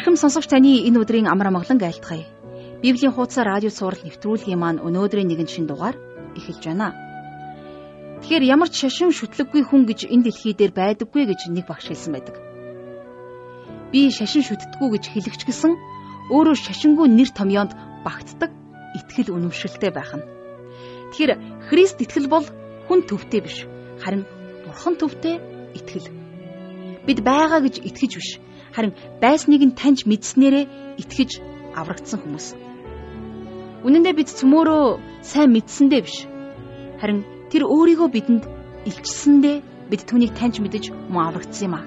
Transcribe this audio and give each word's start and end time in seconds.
Эрхэм 0.00 0.16
сонсогч 0.16 0.48
таны 0.48 0.80
энэ 0.88 0.96
өдрийн 1.04 1.28
амар 1.28 1.52
амгалан 1.52 1.76
айлтгая. 1.76 2.24
Библийн 2.80 3.12
хуудас 3.12 3.36
радио 3.36 3.68
сурал 3.68 4.00
нэвтрүүлгийн 4.00 4.56
маань 4.56 4.80
өнөөдрийн 4.80 5.28
нэгэн 5.28 5.44
шин 5.52 5.68
дугаар 5.68 6.00
эхэлж 6.40 6.64
байна. 6.64 6.96
Тэгэхээр 8.24 8.48
ямар 8.48 8.72
ч 8.72 8.80
шашин 8.80 9.12
шүтлэггүй 9.12 9.60
хүн 9.68 9.84
гэж 9.84 10.08
энэ 10.08 10.24
дэлхий 10.24 10.56
дээр 10.56 10.72
байдаггүй 10.72 11.28
гэж 11.28 11.52
нэг 11.52 11.68
багш 11.68 11.92
хэлсэн 11.92 12.16
байдаг. 12.16 12.36
Би 13.92 14.08
шашин 14.08 14.40
шүтдэггүй 14.40 14.88
гэж 14.88 15.04
хэлэгч 15.12 15.42
гисэн 15.44 15.76
өөрөө 16.32 16.56
шашингүй 16.64 17.06
нэр 17.12 17.30
томьёонд 17.36 17.76
багтдаг 18.00 18.56
итгэл 18.96 19.36
үнэмшилтэй 19.36 19.92
байх 19.92 20.16
нь. 20.16 20.24
Тэгэхээр 21.12 21.32
Христ 21.68 22.00
итгэл 22.00 22.32
бол 22.32 22.48
хүн 22.88 23.04
төвтэй 23.04 23.44
биш 23.44 23.68
харин 24.00 24.24
бурхан 24.64 24.96
төвтэй 24.96 25.36
итгэл. 25.76 26.08
Бид 27.04 27.20
байгаа 27.20 27.60
гэж 27.60 27.84
итгэж 27.84 28.12
биш 28.16 28.30
харин 28.74 28.92
байсныг 29.22 29.62
нь 29.66 29.78
таньж 29.78 30.06
мэдснээрээ 30.06 30.64
итгэж 31.02 31.30
аврагдсан 31.74 32.20
хүмүүс. 32.20 32.46
Үнэн 33.86 34.02
дээр 34.04 34.16
бид 34.20 34.28
цөмөөрөө 34.28 34.84
сайн 35.24 35.50
мэдсэндээ 35.56 36.00
биш. 36.04 36.28
Харин 37.00 37.24
тэр 37.50 37.64
өөрийгөө 37.64 38.08
бидэнд 38.12 38.44
илчилсэндээ 38.88 39.56
бид 39.90 40.02
түүнийг 40.06 40.32
таньж 40.36 40.60
мэдэж 40.60 40.84
мөн 41.10 41.24
аврагдсан 41.32 41.66
юм 41.66 41.74
аа. 41.74 41.84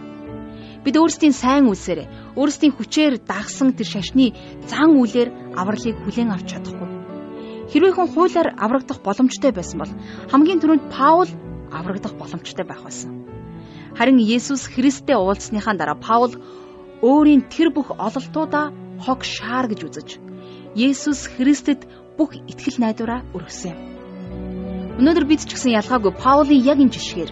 Бид 0.83 0.99
өөрсдийн 0.99 1.31
сайн 1.31 1.71
үлсээр, 1.71 2.09
өөрсдийн 2.35 2.75
хүчээр 2.75 3.23
дагсан 3.23 3.71
тэр 3.71 3.87
шашны 3.87 4.35
зан 4.67 4.99
үлээр 4.99 5.55
авралыг 5.55 5.95
хүлээн 6.03 6.35
авч 6.35 6.51
чадахгүй. 6.51 6.89
Хэрвээ 7.71 7.93
хүн 7.95 8.11
хуулиар 8.11 8.49
аврагдах 8.59 8.99
боломжтой 8.99 9.55
байсан 9.55 9.79
бол 9.79 9.93
хамгийн 10.27 10.59
түрүүнд 10.59 10.91
Паул 10.91 11.31
аврагдах 11.71 12.13
боломжтой 12.19 12.65
байх 12.67 12.83
байсан. 12.83 13.23
Харин 13.95 14.19
Есүс 14.19 14.67
Христтэй 14.67 15.15
уулзсныхаа 15.15 15.73
дараа 15.79 15.95
Паул 15.95 16.35
өөрийн 17.03 17.43
тэр 17.51 17.75
бүх 17.75 17.91
ололтуудаа 17.91 18.71
хог 19.03 19.27
шаар 19.27 19.67
гэж 19.67 19.79
үзэж 19.83 20.09
Есүс 20.73 21.27
Христэд 21.35 21.83
бүх 22.17 22.31
итгэл 22.47 22.79
найдвараа 22.79 23.21
өргөсөн 23.35 23.75
юм. 23.75 23.79
Өнөөдөр 25.03 25.25
бид 25.27 25.43
ч 25.43 25.51
гэсэн 25.51 25.75
ялгаагүй 25.75 26.13
Паулийн 26.15 26.63
яг 26.63 26.79
энэ 26.79 26.95
жишгээр 26.95 27.31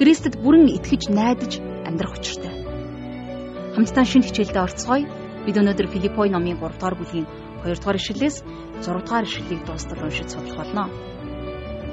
Христэд 0.00 0.40
бүрэн 0.40 0.72
итгэж 0.80 1.12
найдаж 1.12 1.60
амьдрах 1.84 2.16
учиртай. 2.16 2.54
Хамтдаа 3.76 4.04
шинэ 4.08 4.26
хичээлдээ 4.26 4.64
орцгоё. 4.64 5.06
Бид 5.44 5.56
өнөөдөр 5.60 5.86
Филиппой 5.92 6.32
номын 6.32 6.56
3 6.56 6.78
дугаар 6.78 6.96
бүлгийн 6.96 7.26
2 7.66 7.78
дугаар 7.78 7.98
ишлэлээс 8.00 8.36
6 8.80 9.04
дугаар 9.04 9.26
ишлэлийг 9.28 9.60
дуустал 9.66 10.00
уншиж 10.02 10.28
судлах 10.32 10.56
болно. 10.56 10.88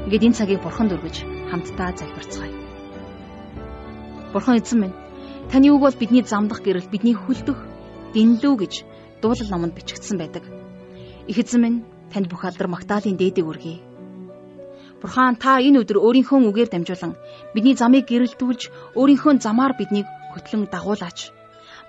Ингээд 0.07 0.25
энэ 0.25 0.37
цагийг 0.39 0.61
бурханд 0.63 0.95
өргөж 0.95 1.25
хамтдаа 1.51 1.89
залбирцгаая. 1.99 2.53
Бурхан 4.33 4.61
эзэн 4.61 4.79
минь 4.79 4.95
Таны 5.49 5.73
үг 5.73 5.81
бол 5.81 5.97
бидний 5.97 6.21
замдах 6.21 6.61
гэрэл, 6.61 6.93
бидний 6.93 7.17
хүлдэх 7.17 7.57
дэнлүү 8.13 8.53
гэж 8.61 8.73
дуулал 9.17 9.49
номонд 9.49 9.73
бичигдсэн 9.73 10.21
байдаг. 10.21 10.45
Их 11.25 11.41
эзэн 11.41 11.61
минь 11.61 11.79
танд 12.13 12.29
бүх 12.29 12.45
алдар 12.45 12.69
магтаалын 12.69 13.17
дээдэг 13.17 13.49
үргэе. 13.49 13.81
Бурхан 15.01 15.41
та 15.41 15.57
энэ 15.57 15.81
өдөр 15.81 15.97
өөрийнхөө 16.05 16.53
үгээр 16.53 16.69
дамжуулан 16.69 17.17
бидний 17.57 17.73
замыг 17.73 18.05
гэрэлтүүлж 18.05 18.93
өөрийнхөө 18.93 19.41
замаар 19.41 19.73
биднийг 19.73 20.05
хөтлөн 20.37 20.69
дагуулаач. 20.69 21.33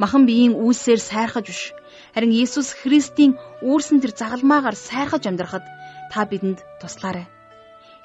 Махан 0.00 0.24
биеийн 0.24 0.56
үйлсээр 0.56 1.00
сайрхаж 1.00 1.46
биш. 1.52 1.76
Харин 2.16 2.32
Иесус 2.32 2.72
Христийн 2.72 3.36
үүрсэн 3.60 4.00
тэр 4.00 4.16
загалмаагаар 4.16 4.76
сайрхаж 4.88 5.28
амьдрахад 5.28 5.64
та 6.08 6.24
бидэнд 6.24 6.64
туслаарай. 6.80 7.28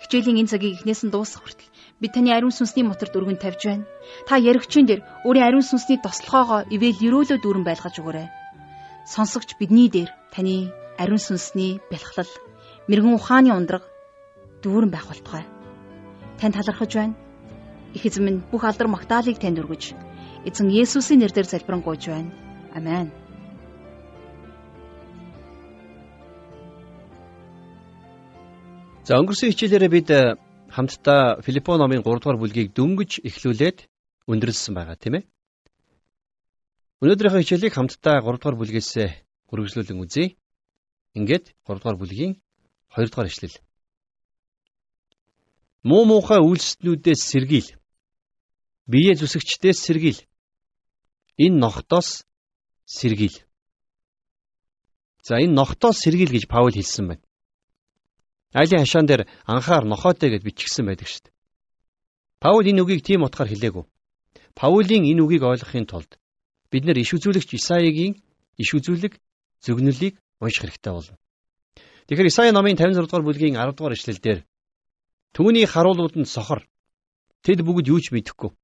Хичээлийн 0.04 0.44
энэ 0.44 0.52
цагийг 0.52 0.84
эхнээс 0.84 1.08
нь 1.08 1.14
дуусгах 1.16 1.48
хүртэл 1.48 1.72
бид 2.02 2.12
таны 2.14 2.32
ариун 2.36 2.52
сүнсний 2.52 2.84
моторд 2.84 3.16
өргөн 3.16 3.40
тавьж 3.40 3.62
байна. 3.66 3.86
Та 4.28 4.36
яригчин 4.36 4.86
дээр 4.86 5.02
өөрийн 5.24 5.48
ариун 5.48 5.64
сүнсний 5.64 6.00
тослогоогоо 6.04 6.68
ивэл 6.70 7.00
өрөөлөө 7.08 7.40
дүүрэн 7.40 7.64
байлгаж 7.64 7.96
өгөөрэй. 8.00 8.28
Сонсогч 9.08 9.56
бидний 9.60 9.88
дээр 9.90 10.12
таны 10.34 10.76
ариун 11.00 11.22
сүнсний 11.22 11.80
бэлхлал, 11.90 12.32
мэрэгэн 12.88 13.16
ухааны 13.16 13.52
ундраг 13.56 13.84
дүүрэн 14.64 14.92
байх 14.92 15.08
болтугай. 15.08 15.46
Танд 16.40 16.56
талархаж 16.60 16.92
байна. 16.96 17.16
Их 17.96 18.06
эзэн 18.06 18.24
минь 18.26 18.44
бүх 18.52 18.68
алдар 18.68 18.92
магтаалыг 18.92 19.40
танд 19.40 19.60
өргөж, 19.64 19.96
эзэн 20.44 20.68
Есүсийн 20.68 21.24
нэрээр 21.24 21.48
залбирanгуйж 21.48 22.04
байна. 22.12 22.32
Амен. 22.76 23.08
За 29.06 29.16
өнгөрсөн 29.22 29.54
хичээлээрээ 29.54 29.92
бид 29.96 30.10
хамтдаа 30.76 31.40
Филиппо 31.46 31.78
номын 31.80 32.04
3 32.04 32.20
дугаар 32.20 32.40
бүлгийг 32.42 32.76
дөнгөж 32.76 33.24
эхлүүлээд 33.24 33.78
өндөрлсөн 34.32 34.74
байгаа 34.76 34.98
тийм 35.00 35.16
ээ. 35.18 35.24
Өнөөдрийнхөө 37.04 37.42
хичээлийг 37.42 37.74
хамтдаа 37.76 38.20
3 38.20 38.36
дугаар 38.36 38.60
бүлгээс 38.60 38.92
үргэлжлүүлэн 39.52 40.02
үзье. 40.04 40.36
Ингээд 41.16 41.46
3 41.64 41.80
дугаар 41.80 41.98
бүлгийн 42.00 42.34
2 42.92 43.08
дугаар 43.08 43.32
ишлэл. 43.32 43.56
Муу 45.88 46.04
муухай 46.10 46.40
үйлснүүдээс 46.44 47.22
сэргийл. 47.32 47.70
Бие 48.92 49.16
зүсгчдээс 49.16 49.80
сэргийл. 49.86 50.20
Энэ 51.40 51.60
ногтоос 51.64 52.28
сэргийл. 52.84 53.38
За 55.24 55.40
энэ 55.40 55.56
ногтоос 55.56 55.98
сэргийл 56.04 56.36
гэж 56.36 56.44
Паул 56.52 56.76
хэлсэн 56.76 57.06
байна. 57.08 57.25
Айлын 58.56 58.88
хашаан 58.88 59.06
дээр 59.08 59.22
анхаар 59.44 59.84
нохоотой 59.84 60.30
гэд 60.32 60.48
бичгсэн 60.48 60.88
байдаг 60.88 61.08
шүү 61.12 61.28
дээ. 61.28 61.36
Паул 62.40 62.64
энэ 62.64 62.82
үгийг 62.84 63.04
тийм 63.04 63.28
утгаар 63.28 63.52
хэлээгүй. 63.52 63.84
Паулийн 64.56 65.04
энэ 65.12 65.22
үгийг 65.24 65.44
ойлгохын 65.44 65.86
тулд 65.92 66.16
бид 66.72 66.84
нэр 66.88 67.04
иш 67.04 67.12
үзүүлэгч 67.12 67.52
Исаигийн 67.60 68.24
иш 68.56 68.70
үзүүлэг 68.72 69.20
зөвгнөлийг 69.60 70.16
унших 70.40 70.64
хэрэгтэй 70.64 70.94
болно. 70.96 71.20
Тэгэхээр 72.08 72.32
Исаи 72.32 72.52
номын 72.56 72.80
56 72.80 73.04
дугаар 73.04 73.28
бүлгийн 73.28 73.60
10 73.60 73.76
дугаар 73.76 73.98
ишлэлдэр 74.00 74.40
түүний 75.36 75.68
харуулууд 75.68 76.16
нь 76.16 76.32
сохор 76.36 76.64
тэд 77.44 77.60
бүгд 77.68 77.92
юу 77.92 78.00
ч 78.00 78.16
мэдэхгүй. 78.16 78.56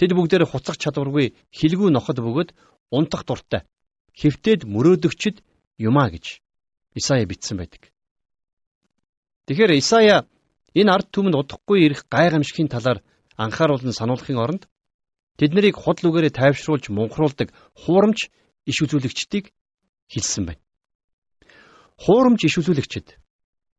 Тэд 0.00 0.10
бүгдээр 0.16 0.48
хуцах 0.48 0.80
чадваргүй 0.80 1.36
хилгүү 1.52 1.92
ноход 1.92 2.24
бөгөөд 2.24 2.50
унтах 2.96 3.28
дуртай. 3.28 3.68
Хэвтээд 4.16 4.64
мөрөөдөгчд 4.64 5.44
юмаа 5.76 6.08
гэж 6.08 6.40
Исаи 6.96 7.28
бичсэн 7.28 7.60
байдаг. 7.60 7.92
Тэгэхээр 9.48 9.80
Исая 9.80 10.28
энэ 10.76 10.92
ард 10.92 11.08
түмэнд 11.08 11.40
удахгүй 11.40 11.88
ирэх 11.88 12.04
гайхамшигын 12.12 12.68
талаар 12.68 13.00
анхааруулн 13.40 13.96
сануулахын 13.96 14.36
оронд 14.36 14.62
тэд 15.40 15.56
нарыг 15.56 15.80
худал 15.80 16.12
үгээрээ 16.12 16.36
тайвшруулж 16.36 16.92
мунхруулдаг 16.92 17.48
хуурамч 17.80 18.28
иш 18.68 18.76
үзүүлэгчдийг 18.84 19.56
хэлсэн 20.12 20.44
байна. 20.52 20.62
Хуурамч 21.96 22.44
иш 22.44 22.60
үзүүлэгчд 22.60 23.16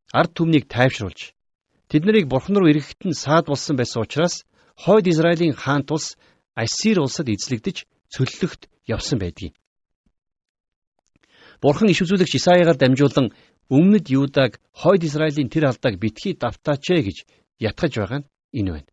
ард 0.10 0.32
түмнийг 0.34 0.66
тайвшруулж 0.74 1.38
тэд 1.86 2.02
нарыг 2.02 2.26
бурхан 2.26 2.58
руу 2.58 2.74
ирэхэд 2.74 3.06
нь 3.06 3.20
саад 3.24 3.46
болсон 3.46 3.78
байсан 3.78 4.02
учраас 4.02 4.50
хойд 4.74 5.06
Израилийн 5.06 5.54
хаан 5.54 5.86
тус 5.86 6.18
Ассир 6.58 6.98
улсад 6.98 7.30
эзлэгдэж 7.30 7.86
цөллөгт 8.10 8.66
явсан 8.90 9.22
байдгийг. 9.22 9.54
Бурхан 11.62 11.92
иш 11.94 12.02
үзүүлэгч 12.02 12.34
Исаягаар 12.40 12.78
дамжуулан 12.80 13.28
өмнөд 13.70 14.10
Юудаг 14.10 14.60
хойд 14.74 15.04
Израилийн 15.06 15.50
тэр 15.50 15.70
алдааг 15.70 15.96
битгий 16.02 16.34
давтаач 16.34 16.86
ээ 16.90 17.02
гэж 17.08 17.18
ятгах 17.62 17.94
байгаа 17.94 18.20
нь 18.22 18.30
энэ 18.58 18.72
байна. 18.74 18.92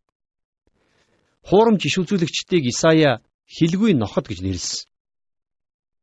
Хуурамч 1.48 1.82
иш 1.88 1.96
үзүүлэгчдийг 2.02 2.64
Исая 2.68 3.24
хилгүй 3.48 3.94
ноход 3.96 4.28
гэж 4.28 4.44
нэрлсэн. 4.44 4.84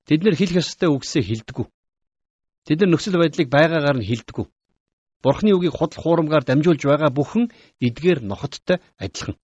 Тэд 0.08 0.24
нэр 0.24 0.36
хэлэх 0.36 0.60
ёстой 0.64 0.90
үгсээ 0.90 1.24
хэлдэггүй. 1.24 1.68
Тэд 2.66 2.78
нар 2.80 2.92
нөхцөл 2.92 3.20
байдлыг 3.20 3.48
байгаагаар 3.52 3.98
нь 4.00 4.08
хэлдэггүй. 4.10 4.46
Бурхны 5.24 5.52
үгийг 5.56 5.76
худал 5.76 6.00
хуурамгаар 6.02 6.44
дамжуулж 6.44 6.82
байгаа 6.84 7.12
бүхэн 7.14 7.52
эдгээр 7.80 8.20
нохоттой 8.28 8.80
адилхан. 9.00 9.38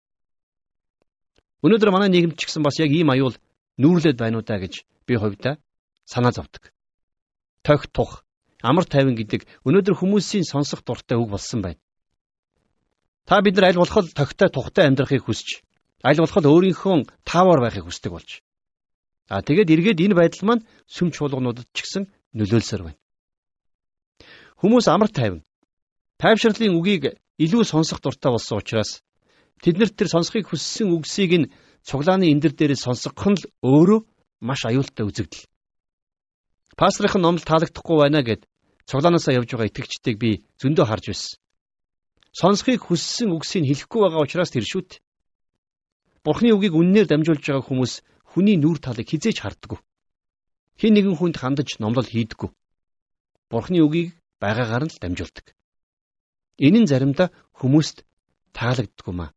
Өнөөдөр 1.63 1.91
манай 1.91 2.09
нийгэмд 2.11 2.35
ч 2.39 2.47
гэсэн 2.47 2.63
бас 2.63 2.79
яг 2.79 2.91
ийм 2.91 3.11
аюул 3.11 3.35
нүүрлээд 3.79 4.17
байна 4.19 4.39
уу 4.39 4.47
да 4.47 4.59
гэж 4.59 4.83
би 5.07 5.13
хувьдаа 5.15 5.55
санаа 6.03 6.31
зовдөг. 6.35 6.71
Тохь 7.63 7.87
тух 7.91 8.23
амар 8.61 8.85
тайван 8.85 9.15
гэдэг 9.15 9.47
өнөөдөр 9.63 9.95
хүмүүсийн 9.95 10.43
сонсох 10.43 10.83
дуртай 10.83 11.17
үг 11.17 11.29
болсон 11.31 11.61
байна. 11.63 11.79
Та 13.25 13.41
бид 13.41 13.55
нар 13.55 13.71
аль 13.71 13.79
болох 13.79 14.11
тогтой 14.13 14.49
тухтай 14.49 14.87
амьдрахыг 14.87 15.23
хүсч, 15.23 15.63
аль 16.03 16.19
болох 16.19 16.37
өөрийнхөө 16.43 17.07
таавар 17.23 17.59
байхыг 17.61 17.85
хүсдэг 17.87 18.11
болж. 18.11 18.41
А 19.29 19.41
тэгээд 19.45 19.69
эргээд 19.69 20.03
энэ 20.03 20.17
байдал 20.17 20.43
маань 20.47 20.65
сүм 20.89 21.13
чуулгануудад 21.13 21.69
ч 21.71 21.85
гэсэн 21.85 22.03
нөлөөлсөр 22.33 22.81
байна. 22.83 22.99
Хүмүүс 24.59 24.85
амар 24.89 25.13
тайван 25.13 25.45
тайвшрлын 26.17 26.75
үгийг 26.75 27.15
илүү 27.37 27.63
сонсох 27.63 28.01
дуртай 28.01 28.33
болсон 28.33 28.59
учраас 28.59 29.05
тэднэрт 29.63 29.95
тэр 29.95 30.09
сонсохыг 30.11 30.49
хүссэн 30.49 30.91
үгсийг 30.91 31.31
нь 31.37 31.49
цуглааны 31.87 32.27
эндэр 32.33 32.53
дээрээ 32.57 32.79
сонсгох 32.81 33.27
нь 33.29 33.39
л 33.39 33.45
өөрөө 33.63 33.99
маш 34.41 34.65
аюултай 34.67 35.05
үзэгдэл. 35.07 35.47
Пастрын 36.79 37.19
номлол 37.19 37.43
таалагдахгүй 37.43 37.97
байна 37.99 38.23
гэд 38.23 38.47
цуглаанаасаа 38.87 39.35
явж 39.35 39.51
байгаа 39.51 39.67
итгэгчдийг 39.67 40.15
би 40.15 40.31
зөндөө 40.63 40.85
харж 40.87 41.05
байсан. 41.11 41.35
Сонсхийг 42.31 42.87
хүссэн 42.87 43.35
үгсийг 43.35 43.67
хэлэхгүй 43.67 43.99
байгаа 43.99 44.23
учраас 44.23 44.53
тэр 44.55 44.63
шүт. 44.63 45.03
Бурхны 46.23 46.55
үгийг 46.55 46.79
үннээр 46.79 47.07
дамжуулж 47.11 47.43
байгаа 47.43 47.67
хүмүүс 47.67 47.93
хүний 48.31 48.55
нүүр 48.55 48.79
талыг 48.79 49.11
хизээж 49.11 49.43
харддаг. 49.43 49.83
хэн 50.79 50.95
нэгэн 50.95 51.19
хүнд 51.19 51.35
хандаж 51.35 51.69
номлол 51.83 52.07
хийдэггүй. 52.07 52.49
Бурхны 53.51 53.83
үгийг 53.83 54.15
байгаагаар 54.39 54.87
нь 54.87 54.93
л 54.95 55.01
дамжуулдаг. 55.03 55.51
Энэ 56.63 56.79
нь 56.79 56.87
заримдаа 56.87 57.27
хүмүүст 57.59 58.07
таалагддаггүй 58.55 59.15
маа. 59.19 59.35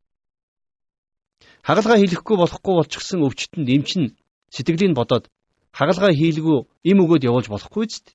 Хагалгаа 1.67 1.99
хийлэхгүй 1.99 2.37
болохгүй 2.39 2.75
болчихсон 2.79 3.27
өвчтөнд 3.27 3.67
эмчин 3.67 4.15
сэтгэлийг 4.55 4.95
бодоод 4.95 5.27
хагалгаа 5.73 6.13
хийлгүй 6.13 6.59
им 6.91 6.99
өгөөд 7.05 7.27
явуулж 7.29 7.49
болохгүй 7.51 7.87
зү. 7.89 8.13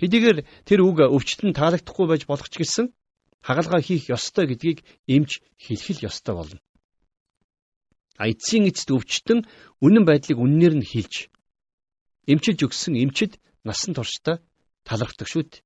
Хэдийгээр 0.00 0.38
тэр 0.64 0.80
үг 0.86 0.98
өвчтөнд 1.04 1.58
таалагдахгүй 1.58 2.06
байж 2.08 2.22
болох 2.24 2.48
ч 2.48 2.54
гэсэн 2.62 2.86
хагалгаа 3.42 3.80
хийх 3.84 4.08
ёстой 4.08 4.46
гэдгийг 4.48 4.78
эмч 5.06 5.42
хэлэх 5.58 5.88
л 6.00 6.06
ёстой 6.08 6.34
болно. 6.38 6.60
А 8.18 8.26
эцсийн 8.30 8.66
эцэд 8.70 8.94
өвчтөн 8.94 9.46
үнэн 9.84 10.04
байдлыг 10.06 10.38
үннээр 10.38 10.74
нь 10.78 10.86
хэлж 10.86 11.30
эмчилж 12.30 12.60
өгсөн 12.66 12.94
эмчид 12.98 13.38
насан 13.66 13.94
туршдаа 13.94 14.42
талархдаг 14.86 15.28
шүү 15.28 15.42
дээ. 15.46 15.62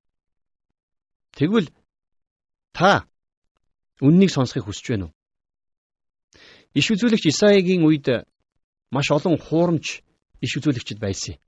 Тэгвэл 1.36 1.68
та 2.76 3.08
үннийг 4.00 4.30
сонсохыг 4.32 4.64
хүсэж 4.66 4.86
байна 4.92 5.06
уу? 5.08 5.14
Иш 6.78 6.86
үзүүлэгч 6.92 7.24
Исаигийн 7.28 7.84
үед 7.84 8.06
маш 8.92 9.08
олон 9.12 9.36
хуурамч 9.36 10.00
иш 10.42 10.52
үзүүлэгчд 10.58 10.98
байсан. 10.98 11.38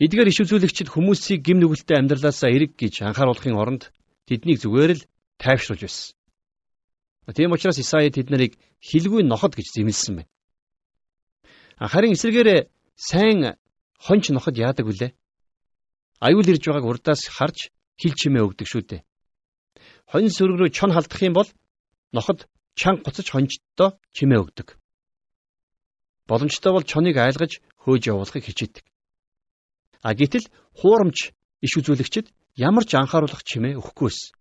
Эдгээр 0.00 0.28
иш 0.32 0.40
үзүүлэгчид 0.44 0.88
хүмүүсийг 0.92 1.40
гим 1.44 1.60
нүгэлтэй 1.60 1.96
амьдралаасаа 2.00 2.50
эрэг 2.52 2.76
гэж 2.80 3.04
анхааруулахын 3.04 3.56
оронд 3.56 3.92
тэднийг 4.28 4.60
зүгээр 4.60 4.92
л 4.96 5.06
тайвшруулж 5.40 5.82
байсан. 5.84 6.16
Тийм 7.36 7.52
учраас 7.52 7.78
Исаи 7.80 8.12
тэднийг 8.12 8.56
хилгүй 8.80 9.22
ноход 9.24 9.56
гэж 9.56 9.66
зэмлсэн 9.72 10.14
байна. 10.20 10.30
Харин 11.80 12.12
эсвэргээр 12.16 12.68
сайн 12.96 13.56
хонч 14.00 14.30
ноход 14.30 14.56
яадаг 14.56 14.86
вүлээ? 14.86 15.12
Аюул 16.20 16.48
ирж 16.48 16.64
байгааг 16.64 16.84
урдаас 16.88 17.28
харж 17.28 17.68
хил 18.00 18.14
чимээ 18.16 18.44
өгдөг 18.46 18.68
шүү 18.68 18.82
дээ. 18.84 19.04
Хонь 20.08 20.32
сүрэг 20.32 20.56
рүү 20.56 20.70
чон 20.72 20.92
халдах 20.92 21.20
юм 21.20 21.34
бол 21.36 21.48
ноход 22.12 22.48
чанга 22.76 23.04
буцаж 23.04 23.26
хонждоо 23.32 23.98
чимээ 24.16 24.40
өгдөг. 24.44 24.76
Боломжтой 26.28 26.72
бол 26.72 26.82
чоныг 26.82 27.16
айлгаж 27.16 27.62
хөөж 27.82 28.02
явуулахыг 28.10 28.44
хичээдэг. 28.46 28.84
А 30.02 30.14
гэтэл 30.14 30.46
хуурамч 30.78 31.30
иш 31.62 31.72
үзүүлэгчид 31.78 32.26
ямар 32.58 32.84
ч 32.84 32.98
анхааруулах 32.98 33.42
чимээ 33.46 33.78
өгөхгүйс. 33.78 34.34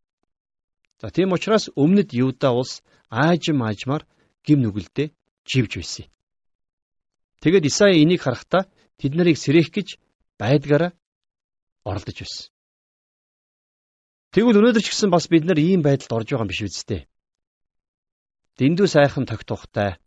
За 1.01 1.07
тийм 1.13 1.31
учраас 1.35 1.69
өмнөд 1.77 2.09
Юуда 2.13 2.51
улс 2.57 2.81
аажим 3.09 3.61
аажмаар 3.61 4.03
гим 4.45 4.61
нүгэлдээ 4.61 5.13
живж 5.45 5.71
байсан. 5.77 6.05
Тэгэд 7.41 7.69
Исаи 7.69 8.01
энийг 8.01 8.21
харахтаа 8.25 8.65
тэд 8.97 9.13
нарыг 9.13 9.37
сэрэх 9.37 9.69
гэж 9.69 10.01
байдгаараа 10.41 10.91
оролдож 11.85 12.17
байсан. 12.17 12.49
Тэгвэл 14.33 14.59
өнөөдөр 14.59 14.83
ч 14.83 14.89
гэсэн 14.89 15.13
бас 15.13 15.29
бид 15.29 15.45
нар 15.45 15.59
ийм 15.61 15.85
байдалд 15.85 16.11
орж 16.11 16.27
байгаа 16.33 16.43
юм 16.43 16.51
биш 16.51 16.61
үсттэй. 16.65 17.07
Дэндүү 18.57 18.87
сайхан 18.87 19.27
тогтухтай 19.27 19.99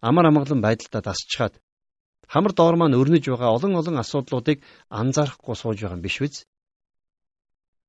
амар 0.00 0.26
амгалан 0.28 0.60
байдалтай 0.62 1.02
дасчаад 1.02 1.54
хамар 2.28 2.52
доор 2.52 2.76
маань 2.76 2.98
өрнөж 3.00 3.24
байгаа 3.28 3.56
олон 3.56 3.72
олон 3.80 3.96
асуудлуудыг 4.02 4.58
анзаарахгүй 5.00 5.56
сууж 5.56 5.78
байгаа 5.80 5.96
юм 5.98 6.04
биш 6.04 6.16
үз? 6.20 6.34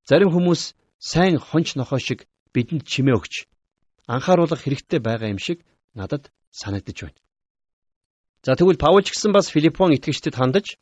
Зарим 0.10 0.32
хүмүүс 0.32 0.62
сайн 0.98 1.38
хонч 1.38 1.76
нохой 1.76 2.00
шиг 2.00 2.20
бидэнд 2.54 2.84
чимээ 2.88 3.16
өгч 3.20 3.34
анхааруулах 4.08 4.62
хэрэгтэй 4.64 5.00
байгаа 5.00 5.30
юм 5.30 5.40
шиг 5.40 5.62
надад 5.94 6.32
санагдаж 6.50 6.98
байна. 7.04 7.20
За 8.44 8.56
тэгвэл 8.56 8.80
Паул 8.80 9.04
ч 9.04 9.12
гэсэн 9.12 9.32
бас 9.36 9.52
Филиппон 9.52 9.94
итгэгчдэд 9.94 10.36
хандаж 10.40 10.80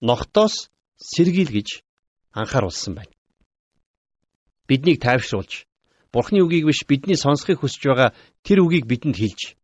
ногтоос 0.00 0.72
сэргийл 0.96 1.52
гэж 1.52 1.68
анхааруулсан 2.32 2.96
байна. 2.96 3.12
Биднийг 4.66 4.98
тайвшруулж 5.04 5.68
Бурхны 6.12 6.40
үгийг 6.40 6.64
биш 6.66 6.80
бидний 6.88 7.16
сонсохыг 7.20 7.60
хүсэж 7.60 7.82
байгаа 7.86 8.10
тэр 8.42 8.64
үгийг 8.64 8.88
бидэнд 8.88 9.20
хэлж 9.20 9.54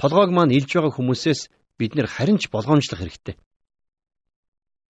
толгойг 0.00 0.30
маань 0.32 0.54
илж 0.58 0.70
байгаа 0.72 0.92
хүмүүсээс 0.94 1.40
бид 1.78 1.92
нэр 1.94 2.06
харин 2.06 2.38
ч 2.38 2.48
болгоомжлох 2.52 3.00
хэрэгтэй. 3.00 3.36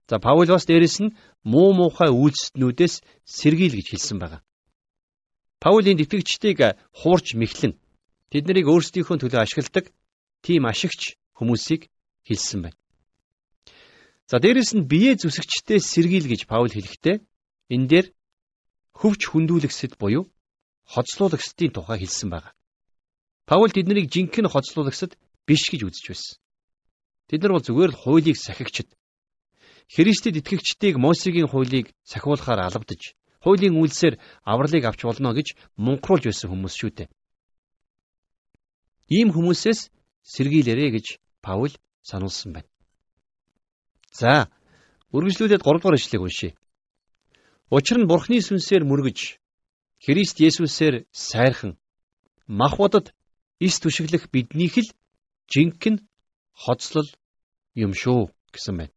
За 0.09 0.19
Паул 0.19 0.47
бас 0.47 0.67
дээрэс 0.67 0.97
нь 1.05 1.15
муу 1.45 1.73
муухай 1.73 2.11
үйлснүүдээс 2.11 2.95
сэргийл 3.25 3.75
гэж 3.79 3.87
хэлсэн 3.91 4.19
байна. 4.21 4.45
Паулийн 5.63 6.03
итгэгчдийг 6.03 6.59
хуурж 6.99 7.39
мэхлэн 7.39 7.79
тэд 8.31 8.45
нарыг 8.47 8.67
өөрсдийнхөө 8.69 9.17
төлөө 9.19 9.41
ашигладаг 9.43 9.85
тийм 10.45 10.67
ашигч 10.67 11.17
хүмүүсийг 11.39 11.89
хэлсэн 12.29 12.61
байна. 12.67 12.79
За 14.31 14.37
дээрэс 14.43 14.75
нь 14.75 14.89
бие 14.91 15.15
зүсэгчдээ 15.17 15.79
сэргийл 15.81 16.27
гэж 16.29 16.41
Паул 16.51 16.73
хэлэхдээ 16.73 17.17
энэ 17.75 17.89
дээр 17.91 18.07
хөвч 18.99 19.23
хүндүүлэгсэд 19.31 19.97
буюу 20.01 20.25
хоцлуулагчдын 20.93 21.71
тухай 21.73 21.99
хэлсэн 22.01 22.29
байна. 22.31 22.51
Паул 23.47 23.71
тэднийг 23.75 24.06
жинхэнэ 24.12 24.49
хоцлуулагчд 24.49 25.19
биш 25.47 25.71
гэж 25.71 25.81
үзэж 25.87 26.05
байсан. 26.09 26.39
Тэд 27.29 27.43
нар 27.43 27.53
бол 27.59 27.67
зүгээр 27.67 27.91
л 27.93 28.00
хуулийг 28.00 28.37
сахигчд. 28.39 28.89
Христэд 29.91 30.39
итгэгчдийг 30.41 30.97
Мосегийн 30.97 31.50
хуулийг 31.50 31.91
сахиулахаар 32.06 32.61
алавдаж, 32.71 33.19
хуулийн 33.43 33.77
үйлсээр 33.77 34.15
авралыг 34.47 34.85
авч 34.87 35.00
болно 35.05 35.35
гэж 35.35 35.59
мунхруулж 35.77 36.25
байсан 36.31 36.49
хүмүүс 36.50 36.75
шүү 36.79 36.91
дээ. 36.94 37.09
Ийм 39.11 39.29
хүмүүсээс 39.35 39.91
сэргийлээрэ 40.23 40.87
гэж 40.94 41.06
Паул 41.43 41.75
сануулсан 42.06 42.55
байна. 42.55 42.71
За, 44.15 44.49
үргэлжлүүлээд 45.11 45.67
3 45.67 45.81
дугаар 45.83 45.99
ишлэгийг 45.99 46.23
уншийе. 46.23 46.56
Учир 47.73 47.99
нь 47.99 48.06
Бурхны 48.06 48.39
сүнсээр 48.39 48.85
мөргөж 48.87 49.43
Христ 50.05 50.37
Есүсээр 50.39 51.09
сайрхан 51.11 51.77
махбодод 52.47 53.11
эс 53.67 53.79
түшиглэх 53.82 54.25
биднийх 54.35 54.75
л 54.82 54.88
жинхэнэ 55.53 56.03
хоцлол 56.62 57.09
юм 57.75 57.93
шүү 57.94 58.31
гэсэн 58.55 58.75
байна. 58.79 58.94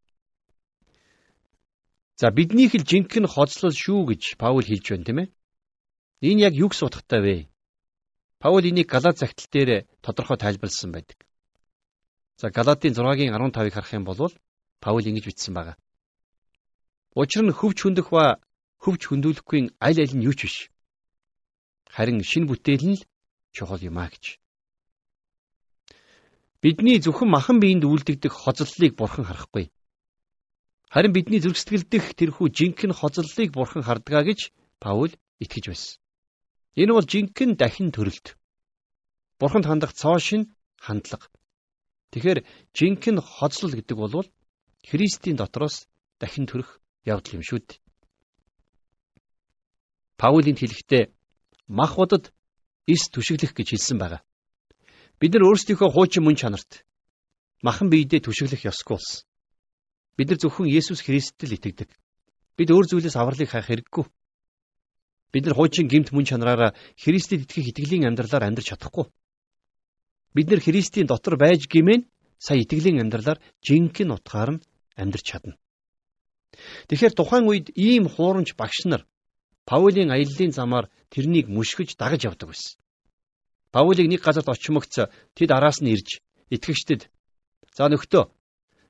За 2.17 2.31
биднийх 2.31 2.73
л 2.73 2.87
жинхэнэ 2.91 3.27
хоцлол 3.29 3.73
шүү 3.83 4.01
гэж 4.09 4.21
Паул 4.41 4.65
хэлж 4.65 4.85
байна 4.89 5.05
тийм 5.05 5.19
ээ. 5.21 5.29
Энэ 6.29 6.43
яг 6.47 6.53
юу 6.57 6.69
гэсэн 6.69 6.87
утгатай 6.87 7.21
вэ? 7.21 7.35
Паул 8.41 8.65
энийг 8.65 8.89
Галат 8.89 9.17
загтал 9.19 9.47
дээр 9.51 9.85
тодорхой 10.01 10.37
тайлбарлсан 10.37 10.91
байдаг. 10.91 11.17
За 12.37 12.49
Галатын 12.49 12.93
6-гийн 12.93 13.31
15-ыг 13.31 13.73
харах 13.73 13.93
юм 13.93 14.03
бол 14.03 14.33
Паул 14.79 15.05
ингэж 15.05 15.25
бичсэн 15.25 15.53
байгаа. 15.53 15.77
Учир 17.15 17.43
нь 17.43 17.55
хөвч 17.55 17.79
хөндөх 17.83 18.11
ба 18.11 18.39
хөвч 18.83 19.07
хөндүүлэхгүй 19.07 19.71
аль 19.79 20.01
аль 20.03 20.15
нь 20.15 20.25
юу 20.27 20.35
ч 20.35 20.45
биш 20.45 20.57
харин 21.95 22.19
шин 22.23 22.43
бүтээл 22.47 22.85
нь 22.91 22.97
л 22.99 23.07
чухал 23.55 23.79
юм 23.79 23.97
а 24.03 24.11
гэж. 24.11 24.35
Бидний 26.65 26.97
зөвхөн 26.97 27.29
махан 27.29 27.61
биеинд 27.61 27.85
үйлдэгдэх 27.85 28.33
хоцлолыг 28.33 28.97
бурхан 28.97 29.21
харахгүй. 29.29 29.69
Харин 30.89 31.13
бидний 31.13 31.37
зүрх 31.37 31.61
сэтгэл 31.61 31.85
дэх 31.85 32.17
тэрхүү 32.17 32.49
жинхэнэ 32.57 32.97
хоцлолыг 32.97 33.53
бурхан 33.53 33.85
хардгаа 33.85 34.25
гэж 34.25 34.49
Паул 34.81 35.13
итгэж 35.37 35.65
байсан. 35.69 36.01
Энэ 36.73 36.91
бол 36.97 37.05
жинхэнэ 37.05 37.53
дахин 37.61 37.93
төрөлт. 37.93 38.33
Бурханд 39.37 39.69
хандах 39.69 39.93
цоо 39.93 40.17
шин 40.17 40.57
хандлага. 40.81 41.29
Тэгэхээр 42.09 42.41
жинхэнэ 42.73 43.21
хоцлол 43.21 43.77
гэдэг 43.77 43.97
бол 44.01 44.25
Христийн 44.89 45.37
дотроос 45.37 45.85
дахин 46.17 46.49
төрөх 46.49 46.81
явдал 47.05 47.37
юм 47.37 47.45
шүү 47.45 47.61
дээ. 47.61 47.77
Паулийн 50.17 50.57
хэлэхдээ 50.57 51.13
мах 51.69 51.93
бодод 51.93 52.33
эс 52.89 53.05
түшиглэх 53.13 53.53
гэж 53.53 53.77
хэлсэн 53.77 54.01
байгаа. 54.01 54.25
Бид 55.19 55.31
нар 55.31 55.47
өөрсдийнхөө 55.47 55.89
хуучин 55.95 56.23
мөн 56.27 56.35
чанарт 56.35 56.83
махан 57.63 57.87
биедээ 57.87 58.19
түшиглэх 58.19 58.67
ёсгүй 58.67 58.99
болсон. 58.99 59.23
Бид 60.19 60.27
нар 60.27 60.39
зөвхөн 60.43 60.67
Есүс 60.67 60.99
Христэд 61.07 61.47
л 61.47 61.55
итгэдэг. 61.55 61.89
Бид 62.59 62.69
өөр 62.71 62.85
зүйлээс 62.91 63.15
авралыг 63.15 63.47
хайх 63.47 63.67
хэрэггүй. 63.67 64.05
Бид 65.31 65.43
нар 65.47 65.55
хуучин 65.55 65.87
гимт 65.87 66.11
мөн 66.11 66.27
чанараараа 66.27 66.75
Христэд 66.99 67.47
итгэх 67.47 67.71
итгэлийн 67.71 68.07
амьдралаар 68.11 68.47
амьдарч 68.47 68.75
чадахгүй. 68.75 69.07
Бид 70.35 70.47
нар 70.51 70.59
Христийн 70.59 71.07
дотор 71.07 71.39
байж 71.39 71.63
гимэн 71.71 72.11
сая 72.35 72.59
итгэлийн 72.59 72.99
амьдралаар 72.99 73.39
жинхэнэ 73.63 74.19
утгаар 74.19 74.59
нь 74.59 74.63
амьдарч 74.99 75.25
чадна. 75.31 75.55
Тэгэхээр 76.87 77.15
тухайн 77.15 77.47
үед 77.47 77.67
ийм 77.75 78.07
хуурамч 78.11 78.55
багш 78.59 78.83
нар 78.87 79.07
Паулийн 79.65 80.11
аяллаа 80.11 80.51
замаар 80.51 80.85
тэрнийг 81.09 81.47
мушгиж 81.49 81.95
дагаж 81.97 82.21
явдаг 82.29 82.51
байсан. 82.51 82.77
Паулийг 83.75 84.07
нэг 84.07 84.23
газарт 84.23 84.47
очимогц 84.47 84.95
тэд 85.35 85.49
араас 85.51 85.83
нь 85.83 85.91
ирж 85.91 86.23
итгэгчдэд 86.55 87.11
"За 87.75 87.91
нөхдөө 87.91 88.31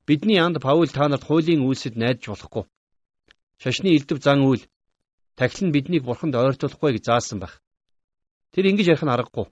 бидний 0.05 0.37
анд 0.37 0.61
Паул 0.61 0.85
та 0.93 1.09
нарт 1.09 1.25
хуулийн 1.25 1.65
үйлсэд 1.65 1.97
найдаж 1.97 2.29
болохгүй. 2.29 2.63
Шашны 3.57 3.89
элдв 3.97 4.21
зан 4.21 4.45
үйл 4.45 4.61
тахил 5.33 5.65
нь 5.65 5.73
биднийг 5.73 6.03
бурханд 6.05 6.37
ойртуулахгүй 6.37 6.91
гэж 6.93 7.03
заасан 7.09 7.41
байх. 7.41 7.65
Тэр 8.53 8.69
ингэж 8.69 8.93
ярих 8.93 9.01
нь 9.01 9.09
аргагүй. 9.09 9.49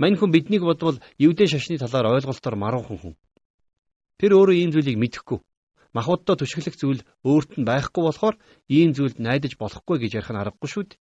Мань 0.00 0.16
хүн 0.16 0.32
биднийг 0.32 0.64
бодвол 0.64 0.96
евдээ 1.20 1.48
шашны 1.52 1.76
талаар 1.76 2.16
ойлголтоор 2.16 2.56
маруухан 2.56 2.96
хүн. 2.96 3.14
Тэр 4.16 4.40
өөрөө 4.40 4.56
ийм 4.56 4.72
зүйлийг 4.72 4.96
мэдэхгүй. 4.96 5.44
Махбоддоо 5.92 6.40
түшиглэх 6.40 6.80
зүйл 6.80 7.04
өөрт 7.28 7.60
нь 7.60 7.68
байхгүй 7.68 8.02
болохоор 8.08 8.40
ийм 8.72 8.96
зүйлд 8.96 9.20
найдаж 9.20 9.60
болохгүй 9.60 9.96
гэж 10.00 10.10
ярих 10.16 10.32
нь 10.32 10.40
аргагүй 10.40 10.68
шүү 10.72 10.84
дээ. 10.88 11.00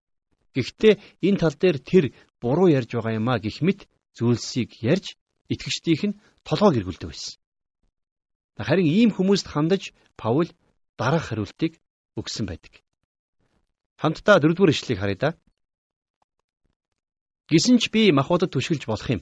Гэхдээ 0.57 0.93
энэ 1.21 1.37
тал 1.37 1.53
дээр 1.53 1.77
тэр 1.77 2.05
буруу 2.41 2.67
ярьж 2.73 2.89
байгаа 2.97 3.13
юм 3.19 3.29
а 3.29 3.37
гэх 3.37 3.61
мэт 3.61 3.85
зүйлсийг 4.17 4.81
ярьж 4.81 5.13
итгэгчдийнх 5.53 6.03
нь 6.09 6.17
толгойг 6.47 6.81
эргүүлдэг 6.81 7.09
байсан. 7.13 7.37
Харин 8.57 8.89
ийм 8.89 9.09
хүмүүст 9.13 9.47
хандаж 9.53 9.93
Паул 10.17 10.49
дараах 10.97 11.29
хариултыг 11.29 11.77
өгсөн 12.17 12.49
байдаг. 12.49 12.81
Хамтдаа 14.01 14.41
дөрөвдүгээр 14.41 14.73
ишлэгийг 14.73 14.99
харъя 14.99 15.17
да. 15.21 15.29
Гисэн 17.49 17.77
ч 17.77 17.93
би 17.93 18.09
махбодод 18.09 18.49
түшгэлж 18.49 18.89
болох 18.89 19.09
юм. 19.13 19.21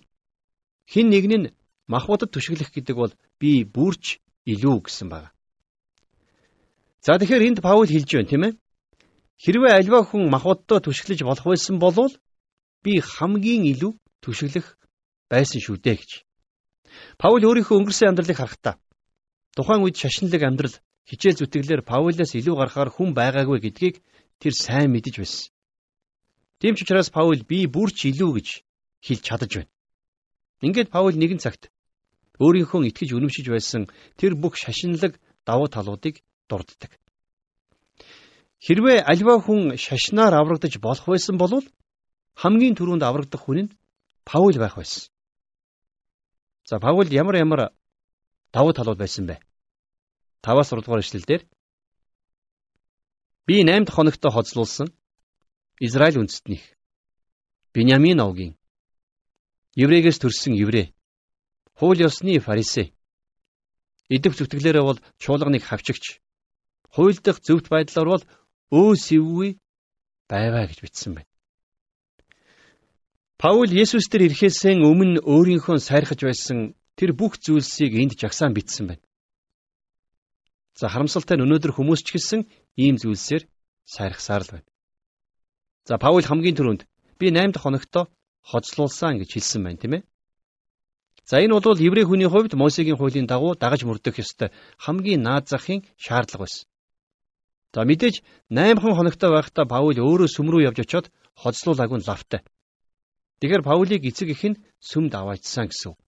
Хин 0.87 1.11
нэг 1.11 1.25
нь 1.27 1.51
махбодод 1.91 2.31
түшиглэх 2.31 2.71
гэдэг 2.71 2.95
бол 2.95 3.13
би 3.39 3.67
бүрч 3.67 4.23
илүү 4.47 4.87
гэсэн 4.87 5.07
байна. 5.11 5.35
За 7.03 7.19
тэгэхээр 7.19 7.47
энд 7.47 7.59
Паул 7.61 7.85
хэлж 7.91 8.09
байна 8.15 8.29
тийм 8.31 8.43
ээ. 8.47 8.53
Хэрвээ 9.43 9.73
альва 9.79 9.99
хүн 10.07 10.31
махбоддоо 10.31 10.79
түшиглэж 10.79 11.19
болох 11.27 11.45
байсан 11.45 11.75
бол 11.79 12.13
би 12.83 12.99
хамгийн 12.99 13.63
илүү 13.73 13.93
түшиглэх 14.23 14.77
байсан 15.31 15.59
шүү 15.61 15.77
дээ 15.83 15.95
гэж. 15.99 16.11
Паул 17.19 17.43
өөрийнхөө 17.43 17.75
өнгөрсөн 17.79 18.09
амьдралыг 18.09 18.39
харахтаа 18.39 18.75
тухайн 19.55 19.83
үед 19.83 19.95
шашинлаг 19.99 20.41
амьдрал 20.43 20.75
хичээл 21.09 21.39
зүтгэлээр 21.39 21.81
Паулаас 21.89 22.31
илүү 22.35 22.55
гарахаар 22.57 22.89
хүн 22.91 23.11
байгаагүй 23.15 23.59
гэдгийг 23.63 23.95
тэр 24.41 24.53
сайн 24.53 24.91
мэдэж 24.91 25.15
байсан. 25.19 25.51
Тийм 26.59 26.75
ч 26.75 26.83
учраас 26.83 27.09
Паул 27.09 27.39
би 27.47 27.67
бүрч 27.67 28.11
илүү 28.11 28.31
гэж 28.35 28.47
хэлж 29.05 29.23
чадаж 29.23 29.51
байна. 29.55 29.71
Ингээд 30.65 30.89
Паул 30.91 31.15
нэгэн 31.15 31.39
цагт 31.43 31.71
өөрийнхөө 32.43 32.81
итгэж 32.89 33.09
үнэмшиж 33.15 33.47
байсан 33.51 33.87
тэр 34.19 34.35
бүх 34.35 34.59
шашинлаг 34.59 35.19
давуу 35.47 35.67
талуудыг 35.71 36.19
дурддаг. 36.49 36.91
Хэрвээ 38.63 39.03
альва 39.03 39.41
хүн 39.41 39.77
шашнаар 39.77 40.33
аврагдаж 40.33 40.77
болох 40.79 41.05
байсан 41.07 41.37
бол 41.37 41.63
хамгийн 42.41 42.75
түрүүнд 42.75 43.03
аврагдах 43.03 43.43
хүн 43.43 43.59
нь 43.65 43.73
Паул 44.25 44.57
байх 44.57 44.75
байсан. 44.75 45.11
За 46.65 46.79
Паул 46.79 47.07
ямар 47.11 47.35
ямар 47.35 47.61
давуу 48.51 48.73
талууд 48.73 48.97
байсан 48.97 49.27
бэ? 49.27 49.37
5-аас 50.41 50.69
6 50.73 50.85
дугаар 50.85 51.03
эшлэлдэр 51.03 51.41
би 53.45 53.55
8 53.63 53.85
дахь 53.85 53.95
хоногт 53.95 54.23
хоцлуулсан 54.23 54.89
Израиль 55.79 56.19
үндэстнийх 56.21 56.63
Биньямин 57.73 58.19
овгийн 58.19 58.53
еврейгээс 59.75 60.19
төрсэн 60.19 60.53
еврей 60.55 60.95
хууль 61.77 62.01
ёсны 62.07 62.39
фарисей 62.39 62.95
идэх 64.09 64.33
зүтгэлээрээ 64.37 64.83
бол 64.85 64.99
чуулганыг 65.19 65.63
хавчигч 65.65 66.23
хууль 66.95 67.19
дах 67.19 67.43
зөвхт 67.43 67.67
байдлаар 67.69 68.07
бол 68.13 68.23
өөс 68.71 69.03
ивгүй 69.17 69.57
байваа 70.29 70.65
гэж 70.67 70.79
бичсэн 70.81 71.13
байна. 71.17 71.29
Паул 73.37 73.69
Есүс 73.69 74.07
дээр 74.09 74.31
ирэхээсээ 74.31 74.79
өмнө 74.79 75.21
өөрийнхөө 75.21 75.77
сайрхаж 75.83 76.19
байсан 76.23 76.73
тэр 76.97 77.11
бүх 77.13 77.37
зүйлсийг 77.37 77.93
энд 77.99 78.13
жагсаан 78.15 78.55
бичсэн 78.55 78.87
байна. 78.89 79.03
За 80.79 80.87
харамсалтай 80.89 81.35
нь 81.37 81.45
өнөөдөр 81.45 81.71
хүмүүс 81.75 82.01
ч 82.03 82.15
гэсэн 82.15 82.41
ийм 82.79 82.95
зүйлсээр 82.97 83.43
сайрхсаар 83.85 84.43
л 84.43 84.53
байна. 84.55 84.67
За 85.87 85.99
Паул 85.99 86.25
хамгийн 86.25 86.57
түрүүнд 86.57 86.81
би 87.19 87.27
8 87.29 87.53
дахь 87.53 87.63
хоногт 87.63 87.93
хоцлуулсан 88.49 89.19
гэж 89.19 89.29
хэлсэн 89.35 89.61
байна 89.63 89.81
тийм 89.81 89.93
ээ. 89.99 90.03
За 91.25 91.41
энэ 91.41 91.57
бол 91.57 91.79
еврей 91.79 92.05
хүний 92.05 92.29
хувьд 92.29 92.53
Мосегийн 92.53 92.97
хуулийн 92.97 93.25
дагуу 93.25 93.55
дагаж 93.55 93.81
мөрдөх 93.85 94.15
ёстой 94.23 94.49
хамгийн 94.77 95.21
наад 95.25 95.45
захын 95.49 95.81
шаардлага 95.97 96.45
байсан. 96.45 96.69
За 97.75 97.83
мэдээж 97.83 98.23
8 98.47 98.79
хоногтой 98.79 99.29
байхдаа 99.35 99.65
Паул 99.67 99.99
өөрөө 99.99 100.31
сүм 100.31 100.47
рүү 100.47 100.71
явж 100.71 100.79
очиод 100.79 101.11
хоцлуулаагүй 101.35 101.99
нь 101.99 102.07
лавтай. 102.07 102.39
Тэгэхээр 103.43 103.67
Паулийг 103.67 104.07
эцэг 104.07 104.31
их 104.31 104.43
нь 104.47 104.59
сүмд 104.79 105.11
аваачсан 105.11 105.67
гэсэн. 105.67 105.99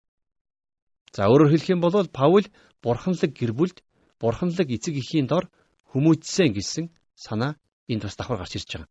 За 1.12 1.28
өөрөөр 1.28 1.52
хэлэх 1.52 1.76
юм 1.76 1.84
бол 1.84 2.08
Паул 2.08 2.48
бурханлаг 2.80 3.32
гэр 3.36 3.52
бүлд 3.52 3.84
бурханлаг 4.16 4.68
эцэг 4.72 4.96
эхийн 4.96 5.28
дор 5.28 5.52
хүмүүжсэн 5.92 6.56
гэсэн 6.56 6.86
санаа 7.20 7.60
энд 7.92 8.08
бас 8.08 8.16
давхар 8.16 8.40
гарч 8.40 8.56
ирж 8.56 8.72
байгаа. 8.72 8.88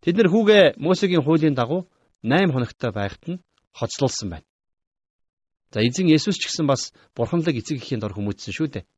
Тэд 0.00 0.16
нэр 0.16 0.32
хүүгээ 0.32 0.80
Мосегийн 0.80 1.20
хуулийн 1.20 1.52
дагуу 1.52 1.84
8 2.24 2.48
хоногтой 2.48 2.96
байхад 2.96 3.24
нь 3.28 3.42
хоцлуулсан 3.76 4.28
байна. 4.32 4.46
За 5.68 5.84
эзэн 5.84 6.08
Есүс 6.08 6.40
ч 6.40 6.48
гэсэн 6.48 6.64
бас 6.64 6.96
бурханлаг 7.12 7.60
эцэг 7.60 7.76
эхийн 7.76 8.00
дор 8.00 8.16
хүмүүжсэн 8.16 8.56
шүү 8.56 8.68
дээ. 8.72 8.88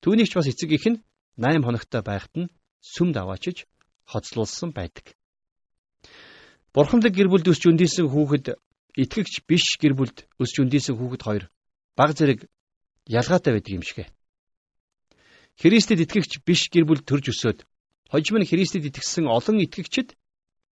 Түүнийг 0.00 0.32
ч 0.32 0.40
бас 0.40 0.48
эцэг 0.48 0.72
эх 0.72 0.88
нь 0.88 1.04
8 1.38 1.62
хоногтой 1.62 2.02
байхад 2.02 2.34
нь 2.34 2.52
сүмд 2.82 3.16
аваачиж 3.16 3.70
хоцлуулсан 4.10 4.70
байдаг. 4.74 5.14
Бурханлаг 6.74 7.14
гэр 7.14 7.30
бүлд 7.30 7.46
өсч 7.46 7.62
өндийсэн 7.70 8.10
хүүхэд 8.10 8.58
итгэгч 8.98 9.46
биш 9.46 9.78
гэр 9.78 9.94
бүлд 9.94 10.26
өсч 10.42 10.54
өндийсэн 10.58 10.98
хүүхэд 10.98 11.22
хоёр 11.22 11.44
баг 11.94 12.10
зэрэг 12.18 12.50
ялгаатай 13.06 13.52
байдаг 13.54 13.72
юм 13.78 13.84
шигэ. 13.86 14.10
Христэд 15.62 16.02
итгэгч 16.04 16.42
биш 16.46 16.66
гэр 16.74 16.84
бүл 16.86 17.02
төрж 17.06 17.30
өсөөд 17.32 17.58
хожим 18.10 18.36
нь 18.38 18.48
Христэд 18.50 18.90
итгэсэн 18.90 19.26
олон 19.30 19.62
итгэгчид 19.62 20.18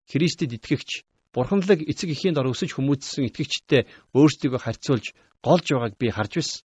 Христэд 0.09 0.57
итгэгч 0.57 1.05
Бурханлаг 1.35 1.81
эцэг 1.83 2.15
эхийн 2.15 2.35
дор 2.35 2.53
өсөж 2.53 2.79
хүмүүжсэн 2.79 3.27
итгэгчтэй 3.27 3.91
өөрсдийгөө 4.15 4.61
харьцуулж 4.63 5.07
голж 5.43 5.67
байгааг 5.67 5.95
би 5.99 6.09
харж 6.15 6.33
байсан. 6.39 6.63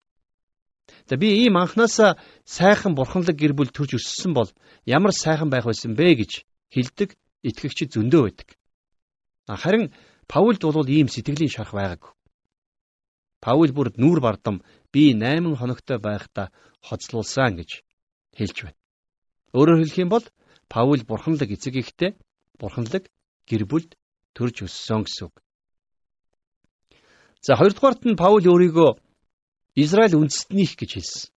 За 1.10 1.18
би 1.18 1.28
ийм 1.44 1.58
анханасаа 1.58 2.18
сайхан 2.46 2.96
бурханлаг 2.96 3.36
гэр 3.38 3.54
бүл 3.54 3.70
төрж 3.74 3.98
өссөн 3.98 4.34
бол 4.34 4.50
ямар 4.86 5.14
сайхан 5.14 5.50
байх 5.50 5.66
байсан 5.66 5.94
бэ 5.96 6.16
гэж 6.20 6.32
хэлдэг 6.74 7.10
итгэгчид 7.46 7.94
зөндөө 7.94 8.22
байдаг. 8.26 8.50
Харин 9.48 9.94
Паулд 10.28 10.62
бол 10.62 10.90
ийм 10.90 11.08
сэтгэлийн 11.08 11.54
шарах 11.54 11.74
байгаагүй. 11.78 12.12
Паул 13.46 13.72
бүр 13.78 13.94
нүүр 13.94 14.20
бардам 14.26 14.66
би 14.90 15.14
8 15.14 15.54
хоногтой 15.54 15.98
байхдаа 16.02 16.50
хоцлуулсан 16.82 17.62
гэж 17.62 17.86
хэлж 18.34 18.58
байна. 18.66 18.80
Өөрөөр 19.54 19.80
хэлэх 19.86 20.02
юм 20.02 20.10
бол 20.10 20.26
Паул 20.68 21.02
бурханлаг 21.06 21.50
эцэг 21.54 21.78
ихтэй 21.78 22.18
бурханлаг 22.58 23.06
гэр 23.46 23.64
бүлд 23.70 23.94
төрж 24.34 24.66
өссөн 24.66 25.06
гэсэн 25.06 25.30
үг. 25.30 25.36
За 27.46 27.54
хоёрдугаарт 27.54 28.02
нь 28.10 28.18
Паул 28.18 28.42
өөрийгөө 28.42 29.05
Израиль 29.76 30.16
үндэстнийх 30.16 30.80
гэж 30.80 30.92
хэлсэн. 30.96 31.32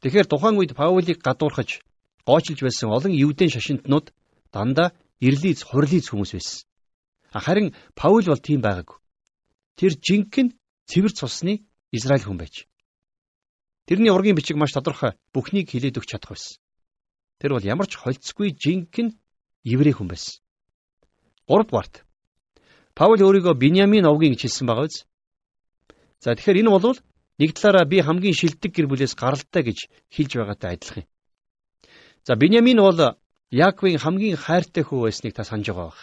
Тэгэхээр 0.00 0.26
тухайн 0.28 0.56
үед 0.56 0.72
Паулийг 0.72 1.20
гадуурхаж 1.20 1.84
гоочлж 2.24 2.60
байсан 2.64 2.88
олон 2.88 3.12
евдэн 3.12 3.52
шашинтнууд 3.52 4.16
дандаа 4.52 4.96
ирлиз 5.20 5.60
хурлиз 5.68 6.08
хүмүүс 6.08 6.32
байсан. 6.32 6.64
Харин 7.28 7.76
Паул 7.94 8.24
бол 8.24 8.40
тийм 8.40 8.64
байгаагүй. 8.64 8.96
Тэр 9.76 9.92
жинхэнэ 10.00 10.56
цэвэр 10.88 11.12
цусны 11.12 11.68
Израиль 11.92 12.24
хүн 12.24 12.40
байж. 12.40 12.64
Тэрний 13.84 14.10
ургийн 14.10 14.36
бичиг 14.36 14.56
маш 14.56 14.72
тодорхой 14.72 15.12
бүхнийг 15.36 15.68
хилээд 15.68 16.00
өгч 16.00 16.16
чадах 16.16 16.32
байсан. 16.32 16.56
Тэр 17.38 17.52
бол 17.54 17.64
ямар 17.64 17.86
ч 17.86 18.00
холцгүй 18.00 18.56
жинхэнэ 18.56 19.12
еврей 19.64 19.92
хүн 19.92 20.08
байсан. 20.08 20.40
3 21.44 21.68
дугаарт 21.68 22.06
Паул 22.96 23.20
өөрийгөө 23.20 23.54
Биньямин 23.54 24.08
овгийн 24.08 24.32
гэж 24.32 24.48
хэлсэн 24.48 24.66
байгаа 24.66 24.88
биз? 24.88 25.09
За 26.20 26.36
тэгэхээр 26.36 26.60
энэ 26.60 26.70
бол 26.70 26.98
нэг 27.40 27.50
талаараа 27.56 27.84
би 27.88 28.04
хамгийн 28.04 28.36
шилдэг 28.36 28.72
гэр 28.76 28.86
бүлээс 28.92 29.16
гаралтай 29.16 29.62
гэж 29.64 29.78
хэлж 30.12 30.32
байгаатай 30.36 30.76
адилхан 30.76 31.04
юм. 31.04 31.10
За 32.28 32.36
Биньямин 32.36 32.78
бол 32.84 33.00
Яаковын 33.50 33.98
хамгийн 33.98 34.36
хайртай 34.36 34.84
хүү 34.84 35.08
байсныг 35.08 35.32
та 35.34 35.44
санаж 35.44 35.66
байгаа 35.72 35.88
байх. 35.88 36.00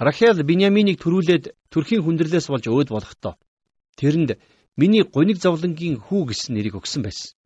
Рахел 0.00 0.42
Биньяминийг 0.42 0.98
төрүүлээд 0.98 1.44
төрхийн 1.70 2.02
хүндрэлээс 2.02 2.48
болж 2.48 2.64
өөд 2.66 2.88
болохдоо 2.88 3.36
тэрэнд 4.00 4.40
миний 4.80 5.04
гуниг 5.04 5.38
зовлонгийн 5.44 6.00
хүү 6.00 6.32
гэсэн 6.32 6.54
нэрийг 6.56 6.80
өгсөн 6.80 7.02
байсан. 7.04 7.36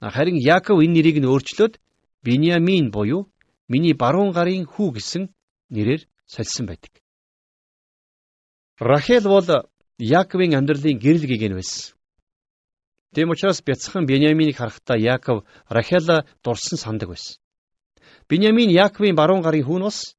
Харин 0.00 0.36
Яаков 0.36 0.84
энэ 0.84 0.94
нэрийг 0.94 1.18
нь 1.24 1.30
өөрчлөөд 1.30 1.80
Биньямин 2.22 2.90
буюу 2.90 3.32
миний 3.72 3.94
баруун 3.94 4.32
гарын 4.36 4.68
хүү 4.68 4.88
гэсэн 5.00 5.32
нэрээр 5.70 6.02
сольсон 6.26 6.66
байдаг. 6.66 6.92
Рахел 8.78 9.24
бол 9.24 9.69
Яаковын 10.00 10.56
амьдралын 10.56 10.98
гэрэл 10.98 11.28
гэгэн 11.28 11.54
байсан. 11.54 11.92
Тэм 13.12 13.28
учраас 13.30 13.60
бяцхан 13.60 14.06
Биньяминийг 14.06 14.56
харахтаа 14.56 14.96
Яаков 14.96 15.44
Рахела 15.68 16.24
дурсан 16.42 16.78
сандаг 16.78 17.08
байсан. 17.10 17.36
Биньямин 18.28 18.70
Яаковын 18.70 19.14
баруун 19.14 19.42
гарын 19.42 19.64
хүү 19.64 19.78
нь 19.78 19.84
бас 19.84 20.16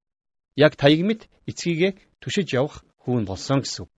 яг 0.56 0.76
таягмит 0.76 1.30
эцгийгээ 1.50 1.98
түшиж 2.22 2.54
явах 2.54 2.86
хүүн 3.02 3.26
болсон 3.26 3.66
гэсэн. 3.66 3.90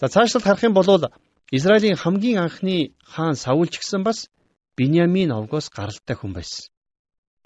За 0.00 0.08
цаашлалт 0.08 0.46
харах 0.46 0.64
юм 0.64 0.74
бол 0.74 0.88
Израилийн 1.50 1.96
хамгийн 2.00 2.38
анхны 2.38 2.96
хаан 3.04 3.36
Саул 3.36 3.68
ч 3.68 3.76
гэсэн 3.84 4.02
бас 4.02 4.30
Биньямин 4.76 5.30
овгоос 5.32 5.68
гаралтай 5.68 6.16
хүн 6.16 6.32
байсан. 6.32 6.72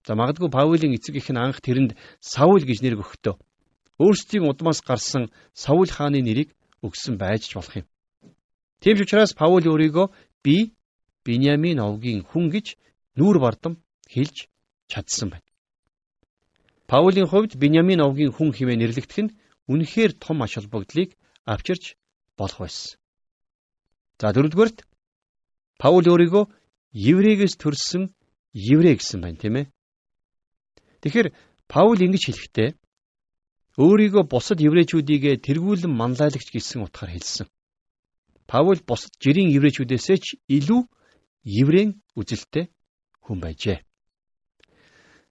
За 0.07 0.15
магадгүй 0.15 0.51
Паулийн 0.51 0.95
эцэг 0.95 1.17
их 1.17 1.29
нь 1.35 1.41
анх 1.41 1.59
тэрэнд 1.61 1.99
Саул 2.21 2.63
гэж 2.63 2.79
нэр 2.83 2.95
өгөхдөө 2.95 3.35
өөрсдийн 3.99 4.47
удмаас 4.47 4.81
гарсан 4.87 5.33
Саул 5.53 5.91
хааны 5.91 6.23
нэрийг 6.23 6.55
өгсөн 6.89 7.15
байж 7.19 7.51
ч 7.51 7.59
болох 7.59 7.75
юм. 7.77 7.87
Тийм 8.81 8.95
ч 8.97 9.01
учраас 9.05 9.33
Паул 9.35 9.65
өөрийгөө 9.67 10.07
би 10.45 10.77
Биньямин 11.27 11.83
овгийн 11.83 12.23
хүн 12.23 12.47
гэж 12.55 12.79
нүүр 13.19 13.37
бардам 13.43 13.75
хэлж 14.07 14.47
чадсан 14.87 15.29
байна. 15.35 15.47
Паулийн 16.87 17.27
хувьд 17.27 17.59
Биньямин 17.59 18.01
овгийн 18.01 18.31
хүн 18.31 18.55
хэмээн 18.55 18.79
нэрлэгдэх 18.79 19.19
нь 19.25 19.35
үнэхээр 19.67 20.13
том 20.23 20.39
ач 20.45 20.55
холбогдлыг 20.55 21.19
авчирч 21.43 21.99
болох 22.39 22.61
байсан. 22.63 22.99
За 24.21 24.31
дөрөвдүгээрт 24.31 24.87
Паул 25.83 26.07
өөрийгөө 26.07 26.45
еврейгээс 26.95 27.55
төрсэн 27.59 28.15
еврей 28.55 28.95
гэсэн 28.97 29.21
байна, 29.21 29.37
тийм 29.37 29.55
ээ. 29.61 29.67
Тэгэхээр 31.03 31.29
Паул 31.69 31.99
ингэж 32.01 32.23
хэлэхдээ 32.31 32.69
өөрийгөө 33.77 34.25
бусад 34.33 34.59
еврейчүүдийгээ 34.65 35.37
тэргүүлэн 35.45 35.93
манлайлагч 35.93 36.49
гэсэн 36.49 36.81
утгаар 36.89 37.13
хэлсэн. 37.13 37.47
Паул 38.49 38.81
бусад 38.89 39.13
жирийн 39.21 39.53
еврейчүүдээсээ 39.53 40.19
ч 40.25 40.27
илүү 40.49 40.81
еврейн 41.45 42.01
үзэлтэй 42.17 42.73
хүн 43.21 43.39
байжээ. 43.45 43.85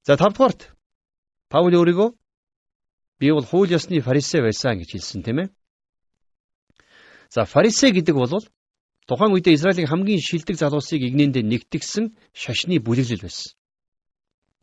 За 0.06 0.14
5 0.14 0.38
дугаарт 0.38 0.62
Паул 1.50 1.74
өөрийгөө 1.74 2.10
би 3.20 3.28
бол 3.34 3.46
хууль 3.50 3.74
ёсны 3.74 3.98
фарисей 4.06 4.42
байсан 4.46 4.78
гэж 4.78 4.90
хэлсэн 4.94 5.22
тийм 5.25 5.38
ээ. 5.42 5.50
За 7.34 7.50
фарисей 7.50 7.90
гэдэг 7.90 8.14
бол 8.14 8.46
тухайн 9.10 9.34
үедээ 9.34 9.58
Израилийн 9.58 9.90
хамгийн 9.90 10.22
шилдэг 10.22 10.58
залуусыг 10.62 11.02
игнэндээ 11.02 11.42
нэгтгэсэн 11.42 12.14
шашны 12.30 12.78
бүлэглэл 12.78 13.25
байсан. 13.25 13.58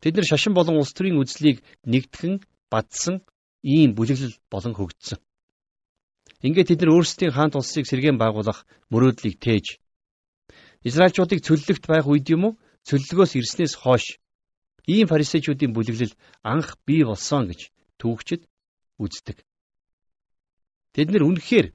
Тэд 0.03 0.15
нар 0.15 0.27
шашин 0.27 0.55
болон 0.55 0.79
улс 0.79 0.95
төрийн 0.95 1.19
үзлийг 1.19 1.63
нэгтгэн 1.83 2.43
бадсан 2.71 3.23
ийм 3.63 3.95
бүлэглэл 3.95 4.37
болон 4.53 4.75
хөгжсөн. 4.75 5.19
Ингээд 6.43 6.69
тэд 6.69 6.81
нар 6.83 6.95
өөрсдийн 6.99 7.33
хаант 7.35 7.55
улсыг 7.55 7.87
сэргээн 7.87 8.19
байгуулах 8.19 8.67
мөрөөдлийг 8.91 9.39
тээж 9.39 9.79
Израильчуудыг 10.83 11.41
цөллөгт 11.47 11.87
байх 11.87 12.07
үед 12.11 12.27
юм 12.35 12.43
уу 12.45 12.59
цөллөгөөс 12.89 13.33
ирснээс 13.39 13.75
хойш 13.79 14.19
ийм 14.91 15.07
фарисеучуудын 15.07 15.71
бүлэглэл 15.75 16.19
анх 16.43 16.69
бий 16.87 17.07
болсон 17.07 17.47
гэж 17.47 17.71
түүхчид 18.03 18.43
үздэг. 18.99 19.39
Тэд 20.95 21.09
нэр 21.15 21.23
үнэхээр 21.23 21.67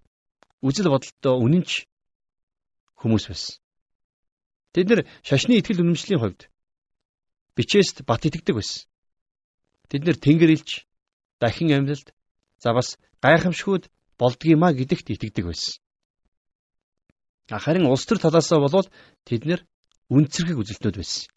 үжил 0.59 0.91
бодолтой 0.91 1.35
үнэнч 1.39 1.87
хүмүүс 2.99 3.25
байсан. 3.31 3.55
Тэд 4.75 4.85
нэр 4.91 5.01
шашны 5.23 5.55
итгэл 5.55 5.87
үнэмшлийн 5.87 6.19
хувьд 6.19 6.51
бичээст 7.55 8.03
бат 8.03 8.27
итгэдэг 8.27 8.55
байсан. 8.59 8.91
Тэд 9.87 10.03
нэр 10.03 10.19
тэнгэрлж 10.19 10.86
дахин 11.39 11.71
амьдлалд 11.73 12.13
за 12.63 12.73
бас 12.73 12.97
гайхамшгүүд 13.23 13.83
болдгиймаа 14.19 14.71
гэдэгт 14.73 15.07
итгэдэг 15.13 15.45
байсан. 15.47 15.79
Харин 17.49 17.85
улс 17.87 18.05
төр 18.05 18.19
талаасаа 18.19 18.59
болвол 18.59 18.87
тэд 19.23 19.45
нэр 19.47 19.61
үнцэрхэг 20.09 20.57
үзэлтнүүд 20.59 20.97
байсан. 20.99 21.31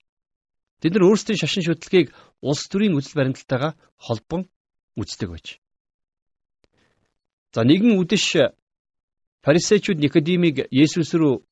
Тэд 0.80 0.92
нар 0.96 1.06
өөрсдийн 1.06 1.38
шашин 1.38 1.64
шүтлгийг 1.66 2.08
улс 2.40 2.64
төрийн 2.66 2.96
үзэл 2.96 3.18
баримталтайгаа 3.18 3.72
холбон 4.00 4.48
үздэг 4.96 5.28
байж. 5.30 5.46
За 7.54 7.62
нэгэн 7.62 8.00
үдэш 8.00 8.26
фарисеучуд 9.44 9.98
Никодимыг 10.00 10.66
Есүс 10.72 11.12
рүү 11.14 11.44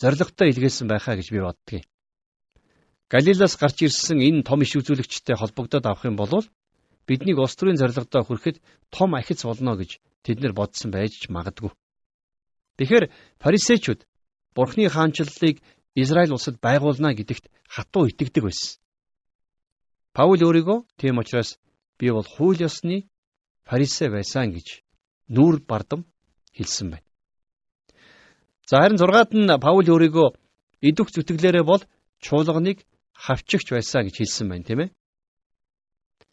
зоригтой 0.00 0.50
илгээсэн 0.50 0.88
байхаа 0.88 1.16
гэж 1.16 1.28
би 1.30 1.40
боддгийг. 1.44 1.84
Галилаас 3.12 3.54
гарч 3.60 3.84
ирсэн 3.84 4.18
энэ 4.24 4.42
том 4.42 4.62
иш 4.64 4.72
үзүүлэгчтэй 4.72 5.36
холбогдоод 5.36 5.84
авах 5.84 6.08
юм 6.08 6.16
бол 6.16 6.42
биднийг 7.08 7.38
улс 7.38 7.54
төрийн 7.56 7.80
зорилгодоо 7.80 8.22
хүрэхэд 8.24 8.56
том 8.94 9.14
ахиц 9.14 9.40
болно 9.44 9.72
гэж 9.80 10.00
тэд 10.24 10.38
нар 10.40 10.52
бодсон 10.52 10.90
байж 10.94 11.12
ч 11.20 11.28
магадгүй. 11.28 11.72
Тэгэхээр 12.78 13.04
фарисеучуд 13.42 14.00
Бурхны 14.54 14.88
хаанчлалыг 14.88 15.56
Израиль 15.94 16.32
улсад 16.32 16.56
байгуулна 16.60 17.14
гэдэгт 17.16 17.48
хатуу 17.68 18.08
итгэдэг 18.08 18.44
байсан. 18.44 18.80
Паул 20.12 20.40
өөрийгөө 20.40 20.78
тийм 21.00 21.18
учраас 21.18 21.58
би 21.98 22.10
бол 22.12 22.24
хууль 22.24 22.60
ёсны 22.68 23.08
фарисей 23.64 24.08
байсан 24.12 24.52
гэж 24.52 24.84
нүүр 25.34 25.64
бардам 25.68 26.04
хэлсэн 26.56 26.88
байна. 26.92 27.08
За 28.68 28.76
харин 28.80 29.00
6-ад 29.00 29.30
нь 29.32 29.60
Паул 29.64 29.86
өөрийгөө 29.88 30.28
идвх 30.88 31.10
зүтгэлээрээ 31.12 31.64
бол 31.64 31.82
чуулганыг 32.24 32.84
хавчигч 33.24 33.68
байсан 33.72 34.04
гэж 34.06 34.14
хэлсэн 34.18 34.46
байна, 34.48 34.64
тийм 34.64 34.80
ээ. 34.84 34.90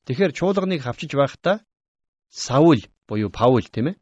Тэгэхээр 0.10 0.34
чуулганыг 0.34 0.82
хавчиж 0.82 1.14
байхдаа 1.14 1.62
Саул 2.34 2.82
буюу 3.06 3.30
Паул 3.30 3.62
тийм 3.62 3.94
ээ. 3.94 4.02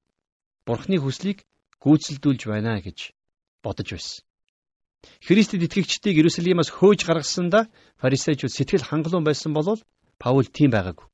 Бурхны 0.64 1.04
хүслийг 1.04 1.44
гүйцэлдүүлж 1.84 2.48
байна 2.48 2.80
гэж 2.80 3.12
бодож 3.60 3.92
байсан. 3.92 4.24
Христэд 5.28 5.68
итгэгчдийг 5.68 6.16
Иерусалимаас 6.16 6.72
хөөж 6.72 7.04
гаргасандаа 7.04 7.68
фарисеучуд 8.00 8.56
сэтгэл 8.56 8.88
хангалуун 8.88 9.28
байсан 9.28 9.52
болвол 9.52 9.84
Паул 10.16 10.48
тийм 10.48 10.72
байгаагүй. 10.72 11.12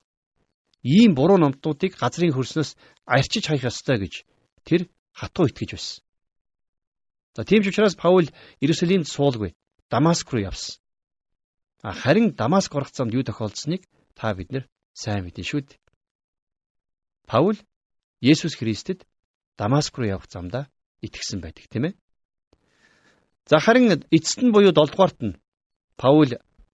Ийм 0.86 1.18
буруу 1.18 1.42
номтуудыг 1.42 1.98
газрын 1.98 2.38
хөрснөөс 2.38 2.78
арчиж 3.10 3.50
хаях 3.50 3.74
ёстой 3.74 3.98
гэж 3.98 4.14
тэр 4.62 4.94
хатуу 5.10 5.50
итгэж 5.50 5.70
байсан. 5.74 6.06
За 7.34 7.42
тийм 7.42 7.66
ч 7.66 7.74
учраас 7.74 7.98
Паул 7.98 8.30
Иерусалимд 8.62 9.10
суулгүй 9.10 9.58
Дамаск 9.90 10.30
руу 10.30 10.46
явсан. 10.46 10.78
Харин 11.82 12.38
Дамаск 12.38 12.70
орох 12.78 12.94
замд 12.94 13.18
юу 13.18 13.26
тохиолдсныг 13.26 13.90
та 14.14 14.38
бид 14.38 14.54
нар 14.54 14.70
сайн 14.94 15.26
мэднэ 15.26 15.44
шүү 15.44 15.62
дээ. 15.66 15.80
Паул 17.26 17.58
Есүс 18.22 18.56
Христэд 18.56 19.06
Дамаск 19.58 19.98
руу 19.98 20.08
явах 20.08 20.30
замдаа 20.30 20.70
итгэсэн 21.02 21.42
байдаг 21.42 21.66
тийм 21.68 21.86
ээ. 21.90 21.94
За 23.50 23.60
харин 23.60 24.06
эцэст 24.10 24.42
нь 24.42 24.54
буюу 24.54 24.72
7 24.72 24.94
дугаарт 24.94 25.20
нь 25.22 25.38
Паул 25.98 26.32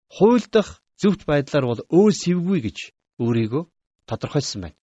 хууль 0.08 0.46
дах 0.52 0.84
зөвхт 1.02 1.26
байдлаар 1.26 1.66
бол 1.66 1.82
өө 1.90 2.12
сэвгүй 2.12 2.60
гэж 2.62 2.78
өөрийгөө 3.24 3.64
тодорхойлсон 4.06 4.62
байна. 4.62 4.78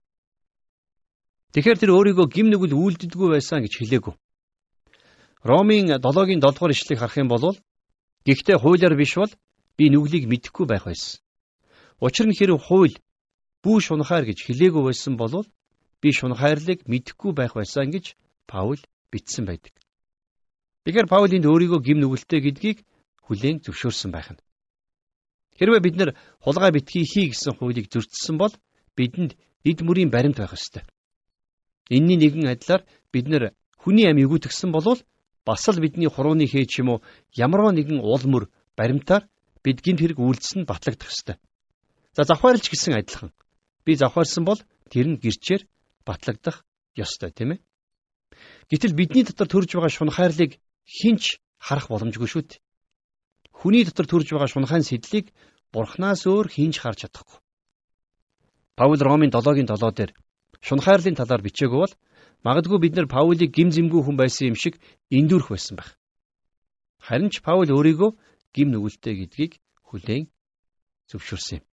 Тэгэхээр 1.53 1.79
тэр 1.81 1.93
өөрийгөө 1.97 2.27
гим 2.33 2.49
нүгэл 2.51 2.75
үйлддэггүй 2.75 3.29
байсан 3.33 3.63
гэж 3.65 3.73
хэлээгүү. 3.79 4.15
Ромын 5.47 5.87
7-гийн 6.03 6.43
7 6.43 6.53
дугаар 6.53 6.75
ишлэгийг 6.75 7.01
харах 7.01 7.17
юм 7.17 7.29
бол 7.29 7.57
гэхдээ 8.27 8.57
хуулиар 8.59 8.95
биш 8.99 9.15
бол 9.17 9.33
би 9.79 9.85
нүглийг 9.89 10.27
мэдэхгүй 10.27 10.67
байх 10.67 10.85
байсан. 10.91 11.23
Учир 12.03 12.27
нь 12.27 12.37
хэрэг 12.37 12.61
хууль 12.61 12.97
бүү 13.63 13.77
шунхаар 13.87 14.25
гэж 14.27 14.39
хэлээгүү 14.47 14.83
байсан 14.87 15.15
бол 15.21 15.47
би 16.03 16.09
шунхаарлыг 16.13 16.85
мэдэхгүй 16.91 17.33
байх 17.33 17.53
байсан 17.57 17.91
гэж 17.91 18.17
Паул 18.47 18.81
бичсэн 19.11 19.45
байдаг. 19.47 19.75
Тэгэхээр 20.85 21.11
Паул 21.11 21.33
энд 21.35 21.47
өөрийгөө 21.51 21.81
гим 21.83 21.99
нүгэлтэй 22.01 22.41
гэдгийг 22.47 22.79
хүлээн 23.27 23.59
зөвшөөрсөн 23.65 24.11
байх 24.15 24.31
нь. 24.31 24.43
Хэрвээ 25.59 25.83
бид 25.83 25.97
нар 25.99 26.11
хулгай 26.45 26.71
битгий 26.71 27.03
хий 27.03 27.27
гэсэн 27.33 27.57
хуулийг 27.59 27.91
зөрчсөн 27.91 28.37
бол 28.39 28.55
бидэнд 28.95 29.35
эд 29.65 29.79
мөрийн 29.83 30.11
баримт 30.15 30.39
байх 30.39 30.55
ёстой. 30.55 30.85
Энийний 31.91 32.29
нэгэн 32.29 32.53
адилаар 32.55 32.83
бид 33.11 33.27
нар 33.27 33.45
хүний 33.81 34.07
амь 34.07 34.23
өгүүлтгсэн 34.23 34.71
болвол 34.71 35.01
бас 35.47 35.65
л 35.69 35.81
бидний 35.81 36.11
хурууны 36.11 36.47
хээж 36.47 36.71
юм 36.83 36.89
уу 36.91 37.03
ямарваа 37.35 37.73
нэгэн 37.75 37.99
уул 37.99 38.25
мөр 38.27 38.45
баримтаар 38.79 39.25
бид 39.65 39.83
гинт 39.83 40.01
хэрэг 40.03 40.19
үйлдэлсэн 40.19 40.67
батлагдах 40.71 41.11
ёстой. 41.11 41.37
За 42.15 42.23
завхаарч 42.23 42.71
гэсэн 42.71 42.95
адилхан. 42.99 43.33
Би 43.87 43.95
завхаарсан 43.95 44.45
бол 44.45 44.61
тэр 44.91 45.07
нь 45.15 45.21
гэрчээр 45.23 45.63
батлагдах 46.03 46.67
ёстой 46.99 47.31
тийм 47.31 47.55
ээ. 47.55 47.61
Гэтэл 48.71 48.99
бидний 48.99 49.25
дотор 49.25 49.47
төрж 49.47 49.71
байгаа 49.79 49.93
шунхаарлыг 49.95 50.59
хинч 50.83 51.39
харах 51.63 51.87
боломжгүй 51.89 52.29
шүү 52.29 52.43
дээ. 52.51 52.63
Хүний 53.55 53.87
дотор 53.87 54.07
төрж 54.11 54.29
байгаа 54.35 54.51
шунхайн 54.51 54.85
сэдлийг 54.87 55.31
бурхнаас 55.73 56.27
өөр 56.27 56.47
хинч 56.51 56.83
харж 56.83 57.07
чадахгүй. 57.07 57.39
Паул 58.77 59.01
Ромын 59.01 59.31
7-гийн 59.31 59.71
7 59.71 59.95
дээр 59.97 60.11
шунхаарлын 60.67 61.17
талаар 61.17 61.43
бичээгүй 61.47 61.81
бол 61.81 61.95
магадгүй 62.47 62.79
бид 62.83 62.95
нар 62.97 63.09
Паулийг 63.09 63.51
гим 63.55 63.71
зэмгүй 63.71 64.03
хүн 64.03 64.17
байсан 64.19 64.51
юм 64.51 64.57
шиг 64.59 64.75
эндүрх 65.11 65.49
байсан 65.55 65.79
байх. 65.79 65.95
Харин 67.07 67.31
ч 67.31 67.41
Паул 67.47 67.71
өөрийгөө 67.71 68.11
гим 68.55 68.69
нүгэлтэй 68.75 69.15
гэдгийг 69.21 69.53
хүлээн 69.89 70.27
зөвшөөрсөн 71.11 71.63
юм. 71.63 71.65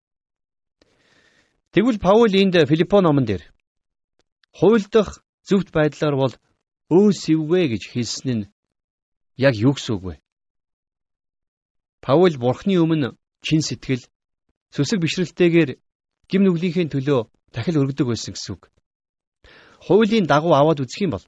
Тэгвэл 1.74 1.98
Паул 1.98 2.30
энд 2.30 2.54
Филиппо 2.70 3.00
номон 3.02 3.24
дээр 3.26 3.42
хууль 4.54 4.86
дах 4.94 5.26
зөвхт 5.42 5.74
байдлаар 5.74 6.14
бол 6.14 6.34
өө 6.94 7.10
сэввэ 7.10 7.66
гэж 7.74 7.82
хэлсэн 7.90 8.30
нь 8.30 8.50
яг 9.34 9.58
юу 9.58 9.74
гэсэн 9.74 9.98
үг 9.98 10.02
вэ? 10.06 10.14
Паул 11.98 12.38
бурхны 12.38 12.78
өмнө 12.78 13.18
чин 13.42 13.58
сэтгэл 13.58 14.06
сүсэг 14.70 15.02
бишрэлтэйгээр 15.02 15.70
гим 16.30 16.42
нүглийнхээ 16.46 16.94
төлөө 16.94 17.26
дахил 17.50 17.82
өргөдөг 17.82 18.06
байсан 18.06 18.38
гэсэн 18.38 18.54
үг. 18.54 18.70
Хуулийн 19.82 20.30
дагуу 20.30 20.54
аваад 20.54 20.78
үзэх 20.78 21.10
юм 21.10 21.18
бол 21.18 21.26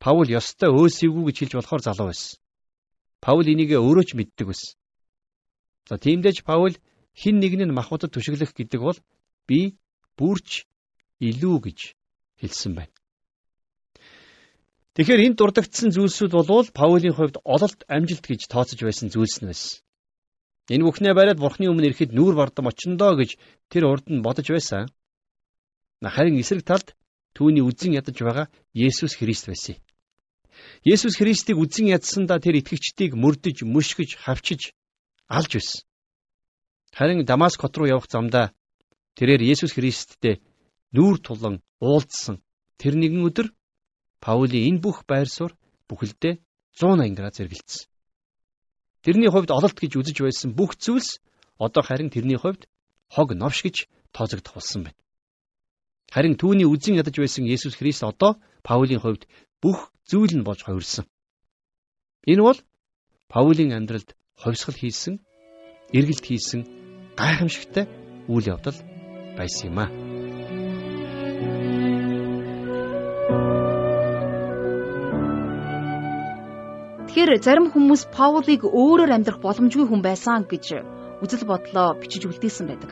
Паул 0.00 0.32
ёстой 0.32 0.72
өөсөвгүй 0.72 1.28
гэж 1.28 1.36
хэлж 1.44 1.52
болохоор 1.60 1.84
залуу 1.84 2.08
байсан. 2.08 2.40
Паул 3.20 3.44
энийг 3.52 3.76
өөрөө 3.76 4.04
ч 4.08 4.16
мэддэг 4.16 4.48
байсан. 4.48 4.80
За 5.84 6.00
тиймдээч 6.00 6.40
Паул 6.40 6.72
хин 7.12 7.36
нэг 7.36 7.52
нь 7.52 7.68
махбодод 7.68 8.16
түшиглэх 8.16 8.56
гэдэг 8.56 8.80
бол 8.80 8.96
би 9.48 9.78
бүрч 10.18 10.64
илүү 11.20 11.56
гэж 11.66 11.78
хэлсэн 12.40 12.72
байна. 12.78 12.94
Тэгэхээр 14.94 15.24
энд 15.26 15.36
дурддагдсан 15.38 15.90
зүйлсүүд 15.90 16.32
болвол 16.38 16.68
Паулийн 16.70 17.14
хувьд 17.18 17.42
ололт 17.42 17.82
амжилт 17.90 18.24
гэж 18.30 18.46
тооцож 18.46 18.78
байсан 18.78 19.10
зүйлс 19.10 19.42
нь 19.42 19.50
байсан. 19.50 19.82
Энэ 20.70 20.86
бүхнээ 20.86 21.14
бариад 21.18 21.42
Бурхны 21.42 21.66
өмнө 21.68 21.90
ирэхэд 21.90 22.14
нүүр 22.14 22.34
бардам 22.38 22.70
очиндоо 22.70 23.18
гэж 23.18 23.36
тэр 23.68 23.90
урд 23.90 24.06
нь 24.08 24.22
бодож 24.22 24.46
байсан. 24.48 24.86
Харин 25.98 26.38
эсрэг 26.38 26.62
талд 26.62 26.94
түүний 27.34 27.66
үзэн 27.66 27.98
ядаж 27.98 28.16
байгаа 28.22 28.46
Есүс 28.72 29.18
Христ 29.18 29.50
байсан. 29.50 29.76
Есүс 30.86 31.18
Христийг 31.18 31.58
үзэн 31.58 31.90
ядсандаа 31.90 32.38
тэр 32.38 32.62
итгэгчдийг 32.62 33.18
мөрдөж, 33.18 33.66
мөшгөж, 33.66 34.22
хавчиж 34.22 34.72
алж 35.26 35.50
байсан. 35.58 35.82
Харин 36.94 37.26
Дамаск 37.26 37.60
хот 37.60 37.74
руу 37.76 37.90
явах 37.90 38.06
замдаа 38.06 38.54
тэрээр 39.16 39.42
Есүс 39.52 39.72
Христтэй 39.74 40.42
нүүр 40.94 41.18
тулан 41.22 41.62
уулзсан. 41.80 42.42
Тэр 42.78 42.94
нэгэн 42.98 43.26
өдөр 43.28 43.48
Паулийн 44.20 44.78
энэ 44.78 44.82
бүх 44.82 45.04
байр 45.06 45.28
суурь 45.28 45.54
бүхэлдээ 45.88 46.40
180 46.74 47.18
градус 47.18 47.38
зэрэгэлдсэн. 47.38 47.86
Тэрний 49.04 49.30
хувьд 49.30 49.50
ололт 49.52 49.78
гэж 49.78 49.92
үзэж 50.00 50.16
байсан 50.24 50.50
бүх 50.56 50.74
зүйлс 50.80 51.20
одоо 51.60 51.82
харин 51.84 52.08
тэрний 52.08 52.40
хувьд 52.40 52.66
хог 53.12 53.36
новш 53.36 53.62
гэж 53.62 53.86
тооцогдох 54.16 54.56
болсон 54.56 54.88
байна. 54.88 54.98
Харин 56.08 56.40
түүний 56.40 56.64
үзэн 56.64 56.96
ядаж 56.96 57.16
байсан 57.20 57.44
Есүс 57.44 57.76
Христ 57.76 58.02
одоо 58.02 58.40
Паулийн 58.64 59.04
хувьд 59.04 59.28
бүх 59.60 59.92
зүйл 60.08 60.32
нь 60.32 60.46
болж 60.46 60.64
хувирсан. 60.64 61.04
Энэ 62.24 62.42
бол 62.42 62.58
Паулийн 63.28 63.76
амьдралд 63.76 64.16
ховсгал 64.40 64.78
хийсэн, 64.78 65.20
эргэлт 65.92 66.24
хийсэн 66.24 66.60
гайхамшигтай 67.18 67.84
үйл 68.28 68.46
явдал 68.56 68.93
байсан 69.38 69.70
юм 69.70 69.78
аа. 69.82 69.90
Тэгэхээр 77.14 77.42
зарим 77.46 77.66
хүмүүс 77.70 78.10
Паулыг 78.10 78.66
өөрөөр 78.66 79.14
амьдрах 79.14 79.38
боломжгүй 79.38 79.86
хүн 79.86 80.02
байсан 80.02 80.42
гэж 80.50 80.82
үзэл 81.22 81.46
бодлоо 81.46 81.94
бичиж 82.02 82.26
үлдээсэн 82.26 82.66
байдаг. 82.66 82.90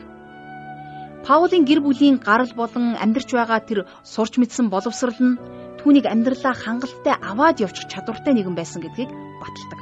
Паулийн 1.27 1.63
гэр 1.67 1.79
бүлийн 1.83 2.23
гарал 2.23 2.51
болон 2.55 2.95
амьдарч 3.03 3.29
байгаа 3.35 3.59
тэр 3.63 3.79
сурч 4.03 4.39
мэдсэн 4.39 4.67
боловсрал 4.71 5.19
нь 5.19 5.39
түүнийг 5.79 6.07
амьдралаа 6.07 6.55
хангалттай 6.55 7.15
аваад 7.19 7.59
явчих 7.59 7.91
чадвартай 7.91 8.31
нэгэн 8.35 8.55
байсан 8.55 8.79
гэдгийг 8.83 9.11
баталдаг. 9.43 9.79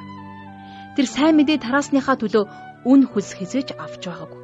Тэр 0.97 1.05
сайн 1.05 1.37
мэдээ 1.37 1.61
тараасныхаа 1.61 2.17
төлөө 2.17 2.43
үн 2.89 3.01
хүс 3.09 3.37
хизээж 3.37 3.77
авч 3.77 4.09
байгаагүй. 4.09 4.40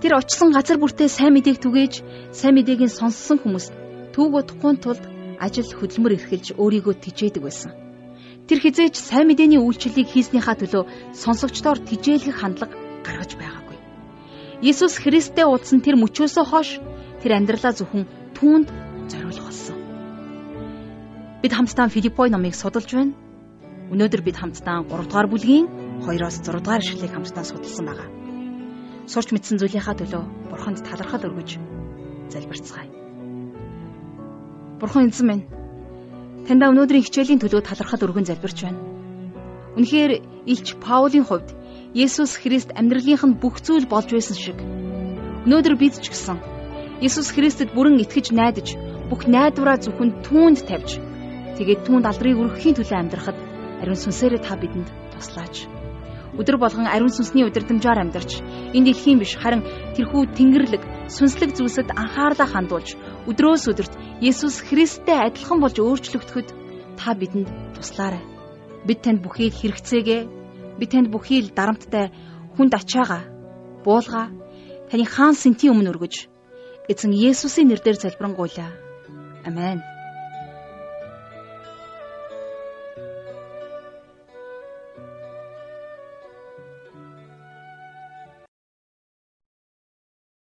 Тэр 0.00 0.16
очсон 0.16 0.48
газар 0.56 0.80
бүртээ 0.80 1.12
сайн 1.12 1.36
мэдээг 1.36 1.60
түгээж, 1.60 1.94
сайн 2.32 2.56
мэдээг 2.56 2.88
нь 2.88 2.96
сонссон 2.98 3.36
хүмүүс 3.36 3.68
түүгөө 4.16 4.42
тухайн 4.48 4.80
тулд 4.80 5.04
ажил 5.36 5.68
хөдөлмөр 5.76 6.16
эрхэлж 6.16 6.56
өөрийгөө 6.56 6.94
тижээдэг 7.04 7.42
байсан. 7.44 7.76
Тэр 8.48 8.64
хизээч 8.64 8.96
сайн 8.96 9.28
мэдээний 9.28 9.60
үйлчлэлийг 9.60 10.08
хийснийхаа 10.08 10.56
төлөө 10.56 10.88
сонсогчдоор 11.12 11.84
тижээлэх 11.84 12.32
хандлага 12.32 12.76
гаргаж 13.04 13.36
байгаагүй. 13.36 13.78
Есүс 14.64 14.96
Христтэй 15.04 15.44
уулзсан 15.44 15.84
тэр 15.84 16.00
мөчөөсөө 16.00 16.44
хойш 16.48 16.80
тэр 17.20 17.36
амьдралаа 17.36 17.76
зөвхөн 17.76 18.08
түүнд 18.40 18.68
зориулах 19.12 19.46
болсон. 19.52 19.76
Бид 21.44 21.52
хамтдаа 21.52 21.92
Филиппой 21.92 22.32
номыг 22.32 22.56
судалж 22.56 22.88
байна. 22.88 23.12
Өнөөдөр 23.92 24.22
бид 24.24 24.36
хамтдаа 24.40 24.80
3 24.88 25.08
дугаар 25.08 25.28
бүлгийн 25.28 25.68
2-оос 26.08 26.40
6 26.40 26.64
дугаар 26.64 26.80
ишлэлийг 26.80 27.12
хамтдаа 27.12 27.44
судалсан 27.44 27.84
байгаа. 27.84 28.19
Сурч 29.06 29.32
мэдсэн 29.32 29.56
зүйлийнхаа 29.62 29.96
төлөө 29.96 30.22
Бурханд 30.50 30.84
талархал 30.84 31.24
өргөж 31.28 31.56
залбирцгаая. 32.32 32.90
Бурхан 34.80 35.08
эзэн 35.08 35.26
минь 35.28 35.44
Таньда 36.46 36.72
өнөөдрийн 36.72 37.04
хичээлийн 37.04 37.40
төлөө 37.40 37.62
талархал 37.62 38.04
өргөн 38.06 38.26
залбирч 38.28 38.58
байна. 38.64 38.80
Үнэхээр 39.76 40.12
Илч 40.50 40.68
Паулийн 40.82 41.26
хувьд 41.28 41.48
Есүс 41.94 42.38
Христ 42.42 42.70
амьдралынх 42.74 43.22
нь 43.26 43.38
бүх 43.42 43.62
зүйл 43.62 43.86
болж 43.86 44.08
байсан 44.10 44.36
шиг 44.36 44.58
өнөөдөр 45.46 45.74
бид 45.78 45.94
ч 46.02 46.06
гэсэн 46.10 46.38
Есүс 47.06 47.32
Христэд 47.32 47.72
бүрэн 47.72 48.02
итгэж 48.04 48.30
найдаж 48.36 48.76
бүх 49.10 49.24
найдвараа 49.24 49.80
зөвхөн 49.80 50.20
түүнд 50.26 50.58
тавьж 50.68 51.00
тэгээд 51.56 51.84
түүнд 51.86 52.04
алдрыг 52.06 52.36
өргөхийн 52.38 52.76
төлөө 52.76 52.98
амьдрахад 53.00 53.38
ариун 53.80 54.00
сүнсээрээ 54.00 54.40
та 54.44 54.54
бидэнд 54.60 54.88
туслаач. 55.16 55.79
Өдөр 56.38 56.56
болгон 56.62 56.86
ариун 56.86 57.10
сүнсний 57.10 57.42
удирдамжаар 57.42 57.98
амьдарч 58.02 58.38
энэ 58.76 58.86
дэлхийн 58.94 59.18
биш 59.18 59.34
харин 59.34 59.66
тэрхүү 59.98 60.30
тэнгэрлэг 60.38 60.82
сүнслэг 61.10 61.50
зүйлсэд 61.58 61.90
анхаарлаа 61.90 62.48
хандуулж 62.50 62.94
өдрөөс 63.26 63.64
өдөрт 63.70 63.94
Есүс 64.22 64.62
Христтэй 64.68 65.18
адилхан 65.18 65.58
болж 65.58 65.76
өөрчлөгдөхөд 65.82 66.48
та 66.98 67.14
бидэнд 67.18 67.48
туслаарай. 67.74 68.22
Бид 68.86 69.02
танд 69.02 69.20
бүхийг 69.24 69.54
хэрэгцээгээ. 69.58 70.22
Бид 70.78 70.90
танд 70.92 71.08
бүхий 71.10 71.42
л 71.42 71.50
дарамттай 71.50 72.14
хүнд 72.54 72.72
ачаага 72.78 73.26
буулга 73.84 74.30
таны 74.90 75.04
хаан 75.04 75.34
сэнтийн 75.34 75.74
өмнө 75.74 75.90
өргөж 75.92 76.14
эзэн 76.90 77.12
Есүсийн 77.12 77.68
нэрээр 77.68 77.98
залбирanгуйлаа. 77.98 78.70
Амен. 79.48 79.89